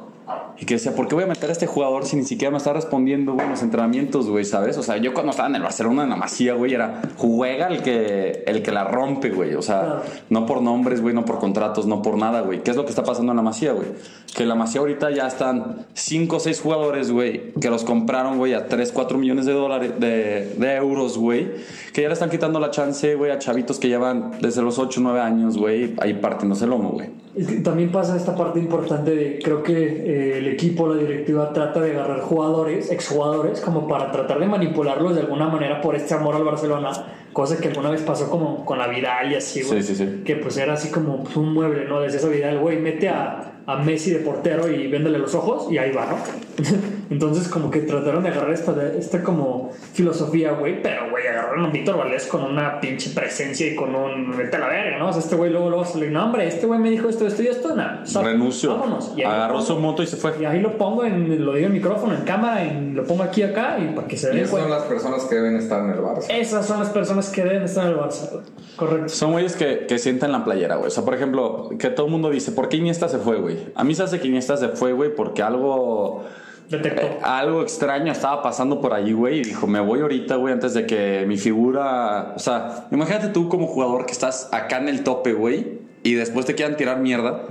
[0.60, 2.56] Y que decía, ¿por qué voy a meter a este jugador si ni siquiera me
[2.58, 4.76] está respondiendo, güey, en los entrenamientos, güey, ¿sabes?
[4.76, 7.80] O sea, yo cuando estaba en el Barcelona, en la Masía, güey, era, juega el
[7.82, 9.54] que, el que la rompe, güey.
[9.54, 10.02] O sea, Claro.
[10.30, 12.62] no por nombres, güey, no por contratos, no por nada, güey.
[12.64, 13.86] ¿Qué es lo que está pasando en la Masía, güey?
[14.34, 18.36] Que en la Masía ahorita ya están 5 o 6 jugadores, güey, que los compraron,
[18.38, 21.48] güey, a 3, 4 millones de dólares, de, de euros, güey,
[21.92, 25.00] que ya le están quitando la chance, güey, a chavitos que llevan desde los 8,
[25.04, 27.10] 9 años, güey, ahí partiéndose el lomo, güey.
[27.36, 31.52] Es que también pasa esta parte importante de, creo que eh, el equipo, la directiva
[31.52, 36.14] trata de agarrar jugadores, exjugadores, como para tratar de manipularlos de alguna manera por este
[36.14, 36.90] amor al Barcelona,
[37.32, 39.82] cosa que alguna vez pasó como con la Vidal y así, güey.
[39.82, 40.22] Sí, sí, sí.
[40.24, 42.00] Que pues era así como un mueble, ¿no?
[42.00, 45.76] Desde esa Vidal, güey, mete a, a Messi de portero y véndele los ojos y
[45.76, 46.16] ahí va, ¿no?
[47.10, 51.70] Entonces como que trataron de agarrar esta, esta como filosofía, güey, pero, güey, agarraron a
[51.70, 54.36] Víctor Valdés con una pinche presencia y con un...
[54.36, 55.08] Vete a la verga, ¿no?
[55.08, 57.42] O sea, este güey luego, luego salió, no, hombre, este güey me dijo esto, esto
[57.42, 58.04] y esto, nada.
[58.22, 58.70] Renunció.
[58.70, 59.12] Vámonos.
[59.16, 60.32] Y Agarró lo su pongo- moto y se fue.
[60.40, 63.42] Y ahí lo pongo, en, lo digo en micrófono, en cámara, en, lo pongo aquí
[63.42, 65.90] acá y para que se Y den esas son las personas que deben estar en
[65.90, 66.26] el Barça.
[66.30, 68.30] Esas son las personas que deben estar en el Barça.
[68.32, 68.44] güey.
[68.76, 69.08] Correcto.
[69.08, 70.86] Son güeyes que, que sientan la playera, güey.
[70.88, 73.57] O sea, por ejemplo, que todo el mundo dice, ¿por qué Iniesta se fue, güey?
[73.74, 76.24] A mí se hace que Iniesta se fue, güey, porque algo...
[76.68, 77.02] Detectó.
[77.02, 80.74] eh, algo extraño estaba pasando por allí, güey, y dijo, me voy ahorita, güey, antes
[80.74, 82.34] de que mi figura...
[82.36, 86.44] O sea, imagínate tú como jugador que estás acá en el tope, güey, y después
[86.46, 87.46] te quieran tirar mierda.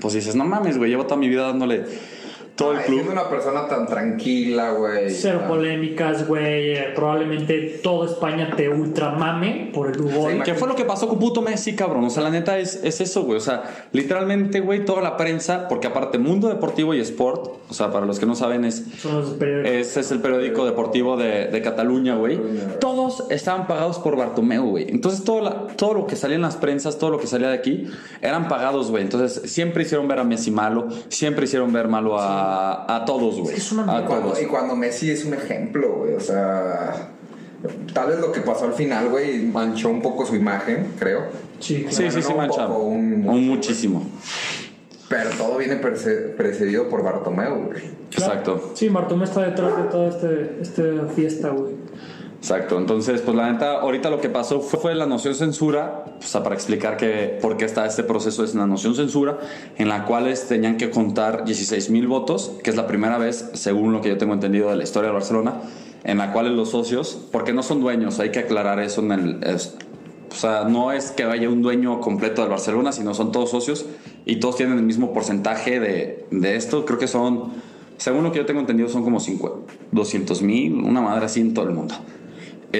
[0.00, 1.84] Pues dices, no mames, güey, llevo toda mi vida dándole
[2.56, 3.00] todo el club.
[3.02, 5.10] Siendo una persona tan tranquila, güey.
[5.10, 6.76] Cero tan- polémicas, güey.
[6.76, 10.42] eh, Probablemente todo España te ultramame por el gol.
[10.44, 12.04] ¿Qué fue lo que pasó con puto Messi, cabrón?
[12.04, 13.38] O sea, la neta es, es eso, güey.
[13.38, 17.90] O sea, literalmente, güey, toda la prensa, porque aparte Mundo Deportivo y Sport, o sea,
[17.90, 18.84] para los que no saben, es,
[19.64, 22.38] ese es el periódico deportivo de, de Cataluña, güey.
[22.80, 24.86] Todos estaban pagados por Bartomeu, güey.
[24.90, 27.54] Entonces, todo, la- todo lo que salía en las prensas, todo lo que salía de
[27.54, 27.86] aquí,
[28.22, 29.02] eran pagados, güey.
[29.02, 32.43] Entonces, siempre hicieron ver a Messi malo, siempre hicieron ver malo a,
[32.88, 33.56] a todos, güey.
[33.56, 34.04] Es una a.
[34.06, 34.42] Cuando- todos.
[34.42, 36.14] y cuando Messi es un ejemplo, güey.
[36.14, 37.08] O sea,
[37.92, 41.22] tal vez lo que pasó al final, güey, manchó un poco su imagen, creo.
[41.60, 41.86] Sí.
[41.90, 42.66] Sí, sí, sí, no, un mancha.
[42.66, 44.04] poco, un- Un muchísimo.
[45.08, 47.82] Pero todo viene precedido por Bartomeu, güey.
[48.10, 48.72] Exacto.
[48.74, 50.82] Sí, Bartomeu está detrás de toda este, esta
[51.14, 51.74] fiesta, güey.
[52.44, 56.42] Exacto, entonces pues la neta, ahorita lo que pasó fue, la noción censura, o sea,
[56.42, 59.38] para explicar que por qué está este proceso es la noción censura,
[59.78, 63.48] en la cual es- tenían que contar 16 mil votos, que es la primera vez,
[63.54, 65.54] según lo que yo tengo entendido de la historia de Barcelona,
[66.04, 69.40] en la cual los socios, porque no son dueños, hay que aclarar eso en el...
[70.30, 73.86] o sea, no es que vaya un dueño completo del Barcelona, sino son todos socios
[74.26, 76.84] y todos tienen el mismo porcentaje de, de esto.
[76.84, 77.54] Creo que son,
[77.96, 79.18] según lo que yo tengo entendido, son como
[79.92, 81.94] 200 mil, una madre así en todo el mundo.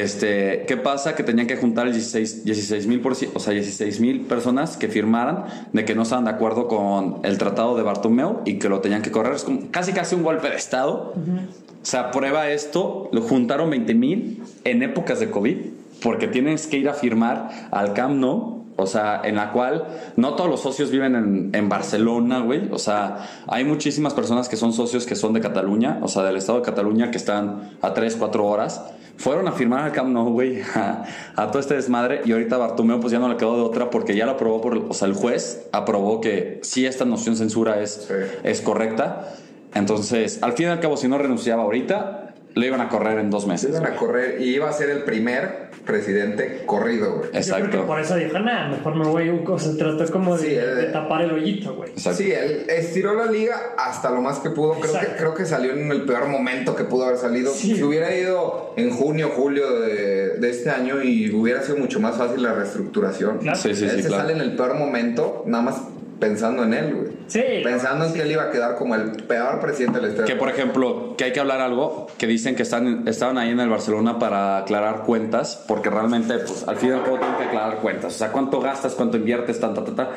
[0.01, 1.15] Este, ¿Qué pasa?
[1.15, 5.85] Que tenían que juntar el 16 mil o sea, 16 mil personas que firmaran de
[5.85, 9.11] que no estaban de acuerdo con el tratado de Bartomeu y que lo tenían que
[9.11, 9.35] correr.
[9.35, 11.15] Es como casi casi un golpe de Estado.
[11.15, 15.57] O sea, prueba esto, lo juntaron 20 mil en épocas de COVID.
[16.05, 19.85] porque tienes que ir a firmar al Camp Nou, o sea, en la cual
[20.17, 22.69] no todos los socios viven en, en Barcelona, güey.
[22.73, 26.37] O sea, hay muchísimas personas que son socios que son de Cataluña, o sea, del
[26.37, 28.83] estado de Cataluña, que están a 3, 4 horas.
[29.17, 31.05] Fueron a firmar al Camp Nou, güey, a,
[31.37, 32.23] a todo este desmadre.
[32.25, 34.77] Y ahorita Bartomeu, pues ya no le quedó de otra porque ya lo aprobó por.
[34.77, 38.15] O sea, el juez aprobó que sí, esta noción censura es, Sí.
[38.43, 39.29] es correcta.
[39.73, 42.24] Entonces, al fin y al cabo, si no renunciaba ahorita,
[42.55, 43.71] le iban a correr en dos meses.
[43.71, 47.25] Iban a correr y iba a ser el primer presidente corrido, güey.
[47.25, 47.87] Yo creo que Exacto.
[47.87, 49.29] por eso dijo, nah, mejor me voy.
[49.47, 50.61] O sea, trató como de, Sí, eh.
[50.65, 51.91] de tapar el hoyito, güey.
[51.91, 52.19] Exacto.
[52.19, 54.75] Sí, él estiró la liga hasta lo más que pudo.
[54.81, 57.53] Creo que, creo que salió en el peor momento que pudo haber salido.
[57.53, 57.77] Sí.
[57.77, 62.17] Si hubiera ido en junio, julio de, de este año y hubiera sido mucho más
[62.17, 63.39] fácil la reestructuración.
[63.39, 63.59] Claro.
[63.59, 64.23] Sí, sí, él sí, se claro.
[64.23, 65.77] sale en el peor momento, nada más
[66.19, 67.09] pensando en él, güey.
[67.27, 67.43] Sí.
[67.63, 70.35] Pensando en que él iba a quedar como el peor presidente de la historia.
[70.35, 73.61] Que por ejemplo, que hay que hablar algo, que dicen que están, estaban ahí en
[73.61, 77.45] el Barcelona para aclarar cuentas, porque realmente, pues al fin y al cabo tienen que
[77.45, 78.15] aclarar cuentas.
[78.15, 80.11] O sea, cuánto gastas, cuánto inviertes, tanta, tanta.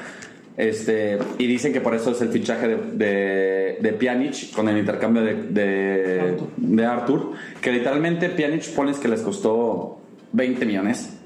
[0.57, 4.77] Este, y dicen que por eso es el fichaje de, de, de Pjanic con el
[4.79, 6.47] intercambio de, de, Arthur.
[6.57, 7.31] de Arthur,
[7.61, 9.99] que literalmente Pjanic pones que les costó
[10.33, 11.16] 20 millones,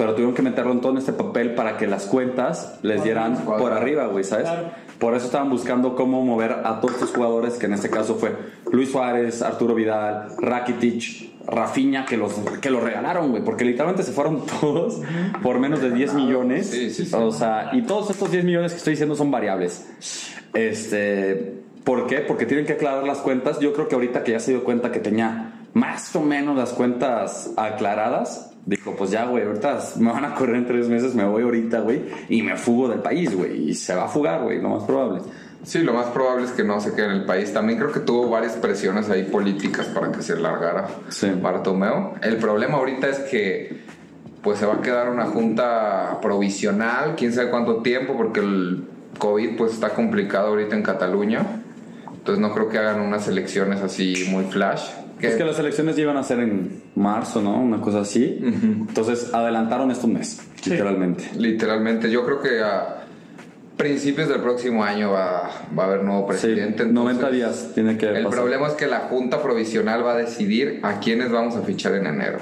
[0.00, 3.36] pero tuvieron que meterlo en todo en este papel para que las cuentas les dieran
[3.44, 4.48] por arriba, güey, ¿sabes?
[4.98, 8.34] Por eso estaban buscando cómo mover a todos estos jugadores, que en este caso fue
[8.72, 12.32] Luis Suárez, Arturo Vidal, Rakitic, Rafinha, que los,
[12.62, 15.02] que los regalaron, güey, porque literalmente se fueron todos
[15.42, 16.70] por menos de 10 millones.
[16.70, 17.14] Sí, sí, sí.
[17.14, 19.86] O sea, y todos estos 10 millones que estoy diciendo son variables.
[20.54, 22.20] Este, ¿Por qué?
[22.20, 23.60] Porque tienen que aclarar las cuentas.
[23.60, 26.70] Yo creo que ahorita que ya se dio cuenta que tenía más o menos las
[26.70, 31.24] cuentas aclaradas, dijo, pues ya, güey, ahorita me van a correr en tres meses, me
[31.24, 34.60] voy ahorita, güey, y me fugo del país, güey, y se va a fugar, güey,
[34.60, 35.22] lo más probable.
[35.62, 37.52] Sí, lo más probable es que no se quede en el país.
[37.52, 41.30] También creo que tuvo varias presiones ahí políticas para que se largara Sí.
[41.40, 42.14] Bartomeu.
[42.22, 43.80] El problema ahorita es que
[44.42, 48.84] pues se va a quedar una junta provisional, quién sabe cuánto tiempo, porque el
[49.18, 51.44] COVID pues está complicado ahorita en Cataluña.
[52.10, 54.88] Entonces no creo que hagan unas elecciones así muy flash.
[55.20, 57.60] Que- Es que las elecciones iban a ser en marzo, ¿no?
[57.60, 58.38] Una cosa así.
[58.42, 60.70] Entonces adelantaron esto un mes, Sí.
[60.70, 61.30] literalmente.
[61.36, 62.96] Literalmente, yo creo que a
[63.76, 66.84] principios del próximo año va, va a haber nuevo Sí, presidente.
[66.86, 68.30] 90 entonces- días tiene que El pasar.
[68.40, 72.06] problema es que la Junta Provisional va a decidir a quiénes vamos a fichar en
[72.06, 72.38] enero.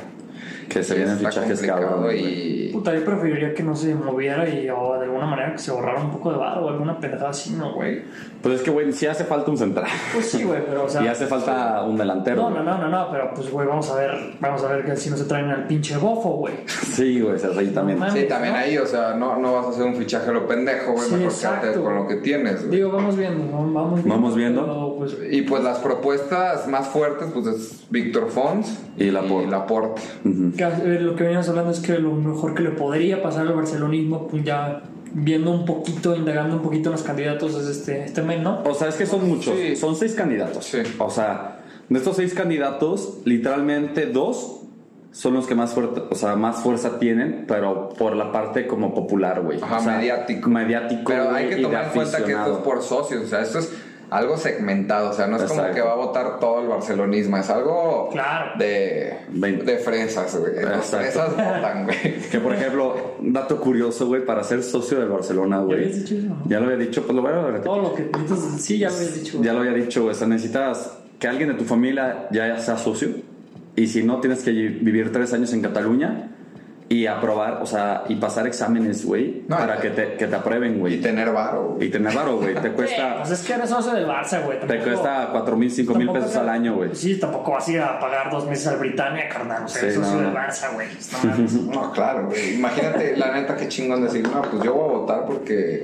[0.69, 2.07] Que se vienen fichajes cabrón.
[2.15, 5.71] y Puta, yo preferiría que no se moviera y o de alguna manera que se
[5.71, 8.03] ahorrara un poco de varo o alguna pendejada así, ¿no, güey?
[8.43, 9.87] Pues es que, güey, sí hace falta un central.
[10.13, 11.03] Pues sí, güey, pero o sea...
[11.05, 12.43] y hace falta un delantero.
[12.43, 14.97] No, no, no, no, no, pero pues, güey, vamos a ver, vamos a ver que
[14.97, 16.55] si no se traen al pinche bofo, güey.
[16.99, 17.99] Sí, güey, se ahí también.
[18.13, 18.61] Sí, también ¿no?
[18.61, 21.15] ahí, o sea, no, no vas a hacer un fichaje a lo pendejo, güey, Sí,
[21.15, 22.67] mejor exacto, quédate con lo que tienes.
[22.67, 22.77] güey.
[22.77, 23.73] Digo, vamos viendo, ¿no?
[23.73, 24.15] Vamos viendo.
[24.15, 24.98] Vamos viendo.
[24.99, 29.51] Pues, Y pues las propuestas más fuertes, pues es Víctor Fons Y Laporte.
[29.51, 30.03] Laporte.
[30.57, 33.55] que, eh, lo que veníamos hablando es que lo mejor que le podría pasar al
[33.55, 34.83] barcelonismo, pues ya
[35.13, 38.63] viendo un poquito, indagando un poquito los candidatos, es este, este men, ¿no?
[38.65, 39.55] O sea, es que son muchos.
[39.57, 39.77] Sí.
[39.77, 40.65] Son seis candidatos.
[40.65, 40.79] Sí.
[40.99, 44.59] O sea, de estos seis candidatos, literalmente dos
[45.11, 48.95] son los que más fuerte, o sea, más fuerza tienen, pero por la parte como
[48.95, 49.61] popular, güey.
[49.61, 50.51] Ajá, O sea, mediático.
[50.51, 51.03] Mediático.
[51.07, 53.41] Pero hay güey, que y tomar en cuenta que esto es por socios, o sea,
[53.41, 53.73] esto es
[54.11, 57.51] algo segmentado, o sea, no es como que va a votar todo el barcelonismo, es
[57.51, 58.53] algo Claro.
[58.59, 60.55] de, de fresas, güey.
[60.65, 61.99] Las fresas votan, güey.
[62.31, 65.93] Que por ejemplo, un dato curioso, güey, para ser socio del Barcelona, güey.
[66.27, 66.43] ¿no?
[66.47, 67.65] Ya lo había dicho, pues lo voy a repetir.
[67.65, 68.11] Todo lo que
[68.59, 69.39] sí, ya lo habías dicho.
[69.43, 70.15] Ya lo había dicho, güey.
[70.15, 73.09] O sea, necesitas que alguien de tu familia ya sea socio.
[73.77, 76.31] Y si no, tienes que vivir tres años en Cataluña
[76.91, 80.35] y aprobar, o sea, y pasar exámenes, güey, No, para y- que te, que te
[80.35, 81.01] aprueben, Y güey.
[81.03, 81.89] tener varo, güey.
[81.89, 82.55] Y tener varo, güey.
[82.55, 84.59] Te Sí, cuesta, pues es que eres socio del Barça, güey.
[84.61, 86.95] te cuesta cuatro mil, cinco mil tampoco pesos te- al año, güey.
[86.95, 89.65] Sí, tampoco vas a ir a pagar dos meses al Britannia, carnal.
[89.65, 90.35] O sea, Sí, eres socio no, del.
[90.35, 90.89] Barça, güey.
[91.69, 91.73] No.
[91.83, 92.55] No, claro, güey.
[92.55, 95.83] Imagínate, la neta, qué chingón decir, no, pues yo voy a votar porque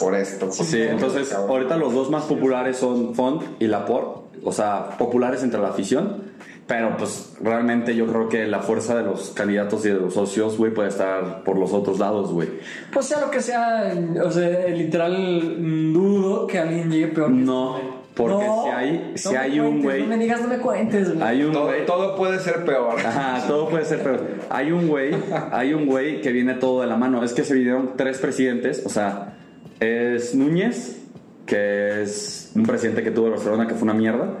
[0.00, 0.50] por esto.
[0.50, 1.50] Sí, entonces Cabrón.
[1.50, 6.22] ahorita los dos más populares son Font y Laporte, o sea, populares entre la afición,
[6.68, 10.56] pero pues realmente yo creo que la fuerza de los candidatos y de los socios,
[10.58, 12.48] güey, puede estar por los otros lados, güey.
[12.92, 13.92] Pues sea lo que sea,
[14.24, 17.28] o sea, literal, mm, dudo que alguien llegue peor.
[17.28, 20.48] que No, este, porque No, si hay- si hay un güey- No me digas, no
[20.48, 21.22] me cuentes, güey.
[21.26, 22.96] Hay un Todo, güey, todo puede ser peor.
[23.06, 25.14] Ajá, todo puede ser, pero hay un güey,
[25.50, 27.24] hay un güey que viene todo de la mano.
[27.24, 29.36] Es que se vinieron tres presidentes, o sea,
[29.80, 31.00] es Núñez,
[31.46, 34.34] que es un presidente que tuvo Barcelona que fue una mierda.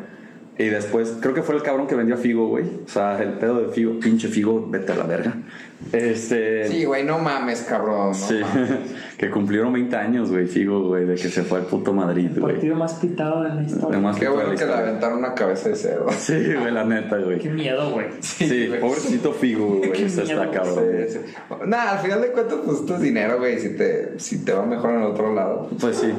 [0.58, 2.64] Y después, creo que fue el cabrón que vendió a Figo, güey.
[2.84, 5.36] O sea, el pedo de Figo, pinche Figo, vete a la verga.
[5.92, 6.68] Este.
[6.68, 8.08] Sí, güey, no mames, cabrón.
[8.08, 8.70] No Sí, mames.
[9.18, 12.40] que cumplieron 20 años, güey, Figo, güey, de que se fue al puto Madrid, El
[12.40, 12.54] güey.
[12.54, 13.88] partido más pitado de la historia.
[13.90, 16.06] Además Qué bueno la que le aventaron una cabeza de cerdo.
[16.18, 17.48] Sí, güey, la neta, Qué güey.
[17.48, 18.06] miedo, güey.
[18.20, 18.80] Sí, güey.
[18.80, 20.84] pobrecito Figo, güey, Qué eso está cabrón.
[21.08, 21.34] Sí, sí.
[21.66, 23.58] Nah, al final de cuentas, pues esto es dinero, güey.
[23.58, 25.70] Si te, si te va mejor en el otro lado.
[25.80, 26.12] Pues sí.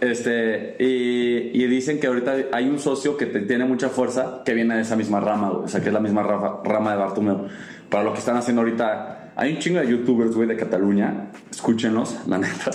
[0.00, 4.52] Este, y, y dicen que ahorita hay un socio que te- tiene mucha fuerza que
[4.52, 5.64] viene de esa misma rama, güey.
[5.64, 7.46] O sea, que es la misma rafa- rama de Bartomeu.
[7.92, 11.30] Para lo que están haciendo ahorita, hay un chingo de youtubers, güey, de Cataluña.
[11.50, 12.70] Escúchenlos, la neta.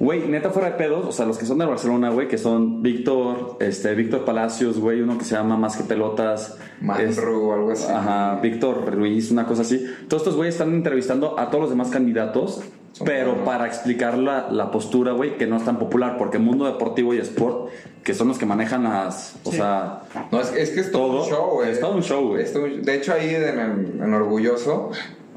[0.00, 2.82] Güey, neta fuera de pedos, o sea, los que son de Barcelona, güey, que son
[2.82, 6.58] Víctor, este, Víctor Palacios, güey, uno que se llama Más que Pelotas.
[6.80, 7.86] Manru o algo así.
[7.92, 9.84] Ajá, Víctor Ruiz, una cosa así.
[10.08, 12.62] Todos estos güeyes están entrevistando a todos los demás candidatos,
[13.04, 16.64] pero para explicar la, la postura, güey, que no es tan popular, porque el mundo
[16.66, 17.68] deportivo y sport,
[18.02, 19.56] que son los que manejan las, o Sí.
[19.58, 20.00] sea,
[20.32, 21.22] No, es, es que es todo, Todo.
[21.24, 21.70] un show, güey.
[21.70, 22.44] Es todo un show, güey.
[22.82, 24.90] De hecho, ahí en, en- en Orgulloso,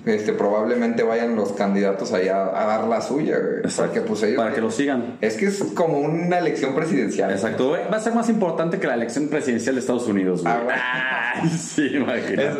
[0.05, 3.57] este, probablemente vayan los candidatos allá a dar la suya, güey.
[3.59, 3.83] Exacto.
[3.93, 5.17] Porque, pues, ellos- para que lo sigan.
[5.21, 7.29] Es que es como una elección presidencial.
[7.31, 7.81] Exacto, güey.
[7.91, 10.53] Va a ser más importante que la elección presidencial de Estados Unidos, güey.
[10.55, 11.33] Ah.
[11.43, 12.47] Ay, sí, imagínate.
[12.47, 12.55] Es,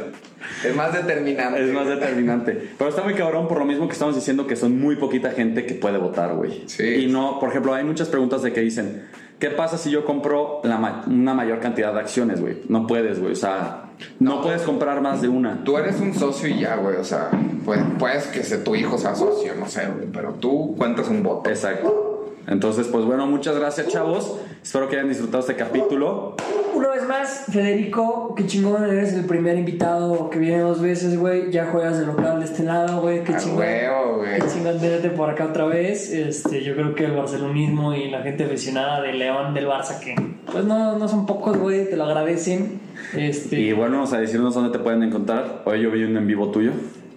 [0.65, 1.63] es más determinante.
[1.63, 2.69] Es más determinante.
[2.77, 5.65] Pero está muy cabrón por lo mismo que estamos diciendo que son muy poquita gente
[5.65, 6.63] que puede votar, güey.
[6.67, 6.83] Sí.
[7.05, 9.03] Y no, por ejemplo, hay muchas preguntas de que dicen,
[9.39, 12.57] ¿qué pasa si yo compro la ma- una mayor cantidad de acciones, güey?
[12.69, 13.33] No puedes, güey.
[13.33, 13.85] O sea,
[14.19, 14.41] no, No.
[14.41, 15.63] puedes comprar más de una.
[15.63, 16.95] Tú eres un socio y ya, güey.
[16.97, 17.29] O sea,
[17.65, 20.07] pues, puedes que se- tu hijo sea socio, no sé, güey.
[20.11, 21.49] Pero tú cuentas un voto.
[21.49, 22.10] Exacto.
[22.47, 24.39] Entonces, pues bueno, muchas gracias, chavos.
[24.61, 26.35] Espero que hayan disfrutado este capítulo.
[26.73, 31.51] Una vez más, Federico, qué chingón, eres el primer invitado que viene dos veces, güey.
[31.51, 33.23] Ya juegas de local de este lado, güey.
[33.23, 33.59] Qué chingón.
[33.59, 34.39] huevo, güey.
[34.39, 36.11] Qué chingón tenerte por acá otra vez.
[36.11, 40.15] Este, yo creo que el barcelonismo y la gente aficionada de León, del Barça, que
[40.51, 42.79] pues no, no son pocos, güey, te lo agradecen.
[43.15, 45.63] Este, Y bueno, vamos a decirnos dónde te pueden encontrar.
[45.65, 46.71] Hoy yo vi un en vivo tuyo.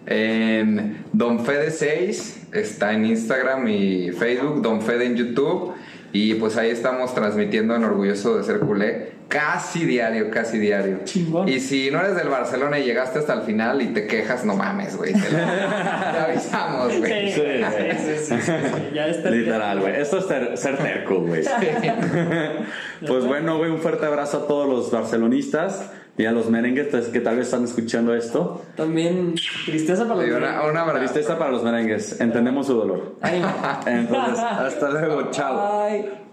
[0.06, 5.72] En Don Fede 6 está en Instagram y Facebook, Don Fede en YouTube.
[6.12, 10.98] Y pues ahí estamos transmitiendo en Orgulloso de Ser Culé casi diario, casi diario.
[11.04, 11.48] Chingón.
[11.48, 14.54] Y si no eres del Barcelona y llegaste hasta el final y te quejas, no
[14.54, 15.12] mames, güey.
[15.12, 17.32] Te, lo- te avisamos, Sí, güey.
[17.32, 18.52] sí, sí, sí, sí, sí,
[18.94, 19.30] Ya está.
[19.30, 20.00] Literal, güey.
[20.00, 21.42] Esto es ter- ser terco, güey.
[23.06, 27.08] Pues bueno, güey, un fuerte abrazo a todos los barcelonistas y a los merengues pues,
[27.08, 28.62] que tal vez están escuchando esto.
[28.76, 29.34] También
[29.66, 30.98] tristeza para los Y una, una abrazo.
[31.00, 32.20] Tristeza para los merengues.
[32.20, 33.16] Entendemos su dolor.
[33.20, 33.48] Ánimo.
[33.86, 35.30] Entonces, hasta luego.
[35.30, 35.88] Chao.
[35.88, 36.24] Bye.